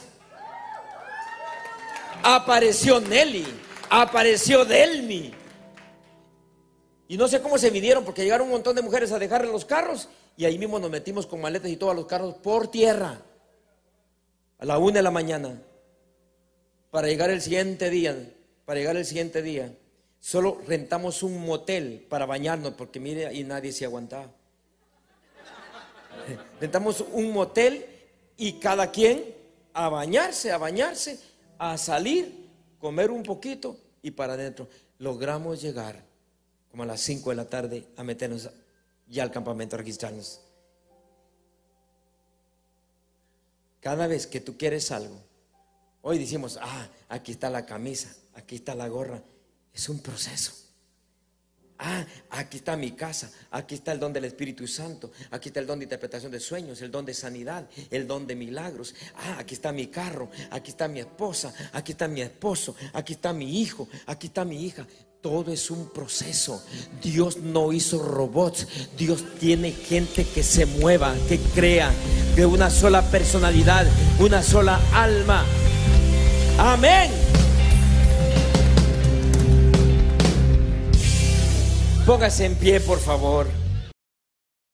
Apareció 2.23 3.01
Nelly, 3.01 3.47
apareció 3.89 4.65
Delmi. 4.65 5.33
Y 7.09 7.17
no 7.17 7.27
sé 7.27 7.41
cómo 7.41 7.57
se 7.57 7.71
vinieron 7.71 8.05
porque 8.05 8.23
llegaron 8.23 8.49
un 8.49 8.53
montón 8.53 8.77
de 8.77 8.83
mujeres 8.83 9.13
a 9.13 9.19
dejarle 9.19 9.51
los 9.51 9.65
carros 9.65 10.09
y 10.37 10.45
ahí 10.45 10.59
mismo 10.59 10.79
nos 10.79 10.91
metimos 10.91 11.27
con 11.27 11.41
maletas 11.41 11.71
y 11.71 11.77
todos 11.77 11.97
los 11.97 12.07
carros 12.07 12.35
por 12.35 12.71
tierra 12.71 13.23
a 14.59 14.65
la 14.67 14.79
una 14.79 14.97
de 14.97 15.03
la 15.03 15.11
mañana 15.11 15.63
para 16.91 17.09
llegar 17.09 17.31
el 17.31 17.41
siguiente 17.41 17.89
día, 17.91 18.17
para 18.69 18.81
llegar 18.81 18.99
el 18.99 19.07
siguiente 19.07 19.41
día. 19.41 19.75
Solo 20.21 20.61
rentamos 20.67 21.23
un 21.23 21.43
motel 21.43 22.05
para 22.07 22.27
bañarnos 22.27 22.75
porque 22.75 23.01
mire, 23.01 23.25
ahí 23.25 23.43
nadie 23.43 23.73
se 23.73 23.87
aguantaba. 23.87 24.31
rentamos 26.61 27.03
un 27.15 27.33
motel 27.33 27.87
y 28.37 28.59
cada 28.59 28.91
quien 28.91 29.25
a 29.73 29.89
bañarse, 29.89 30.53
a 30.53 30.59
bañarse, 30.59 31.19
a 31.57 31.79
salir, 31.79 32.51
comer 32.79 33.11
un 33.11 33.23
poquito 33.23 33.81
y 34.03 34.11
para 34.11 34.35
adentro. 34.35 34.69
Logramos 34.99 35.63
llegar 35.63 36.05
como 36.71 36.83
a 36.83 36.87
las 36.87 37.01
5 37.01 37.31
de 37.31 37.37
la 37.37 37.47
tarde 37.47 37.87
a 37.97 38.05
meternos 38.05 38.51
ya 39.07 39.23
al 39.23 39.31
campamento 39.31 39.77
a 39.77 39.79
registrarnos. 39.79 40.43
Cada 43.81 44.07
vez 44.07 44.27
que 44.27 44.43
tú 44.43 44.59
quieres 44.59 44.93
algo, 44.93 45.23
hoy 46.03 46.19
decimos, 46.19 46.59
ah, 46.61 46.89
aquí 47.09 47.33
está 47.33 47.51
la 47.51 47.67
camisa, 47.67 48.15
aquí 48.35 48.57
está 48.57 48.75
la 48.75 48.89
gorra, 48.89 49.23
es 49.73 49.89
un 49.89 50.01
proceso. 50.01 50.53
Ah, 51.81 52.05
aquí 52.31 52.57
está 52.57 52.77
mi 52.77 52.91
casa, 52.91 53.31
aquí 53.53 53.77
está 53.77 53.93
el 53.93 54.01
don 54.01 54.13
del 54.13 54.25
Espíritu 54.25 54.67
Santo, 54.67 55.13
aquí 55.31 55.51
está 55.51 55.61
el 55.61 55.67
don 55.67 55.79
de 55.79 55.85
interpretación 55.85 56.33
de 56.33 56.41
sueños, 56.41 56.83
el 56.83 56.91
don 56.91 57.05
de 57.05 57.15
sanidad, 57.15 57.69
el 57.91 58.09
don 58.09 58.27
de 58.27 58.35
milagros. 58.35 58.97
Ah, 59.15 59.37
aquí 59.39 59.55
está 59.55 59.71
mi 59.71 59.87
carro, 59.87 60.29
aquí 60.51 60.71
está 60.73 60.89
mi 60.89 60.99
esposa, 60.99 61.55
aquí 61.73 61.93
está 61.93 62.09
mi 62.09 62.21
esposo, 62.21 62.75
aquí 62.93 63.13
está 63.13 63.33
mi 63.33 63.61
hijo, 63.61 63.89
aquí 64.07 64.27
está 64.27 64.45
mi 64.45 64.65
hija. 64.65 64.89
Todo 65.21 65.53
es 65.53 65.71
un 65.71 65.91
proceso. 65.91 66.65
Dios 67.03 67.39
no 67.39 67.73
hizo 67.73 68.03
robots. 68.03 68.67
Dios 68.97 69.25
tiene 69.39 69.73
gente 69.73 70.25
que 70.25 70.43
se 70.43 70.67
mueva, 70.67 71.15
que 71.29 71.39
crea, 71.39 71.93
de 72.35 72.47
una 72.47 72.71
sola 72.71 73.03
personalidad, 73.11 73.87
una 74.21 74.43
sola 74.43 74.81
alma. 74.93 75.45
Amén. 76.59 77.11
Póngase 82.05 82.47
en 82.47 82.57
pie, 82.57 82.81
por 82.81 82.99
favor. 82.99 83.47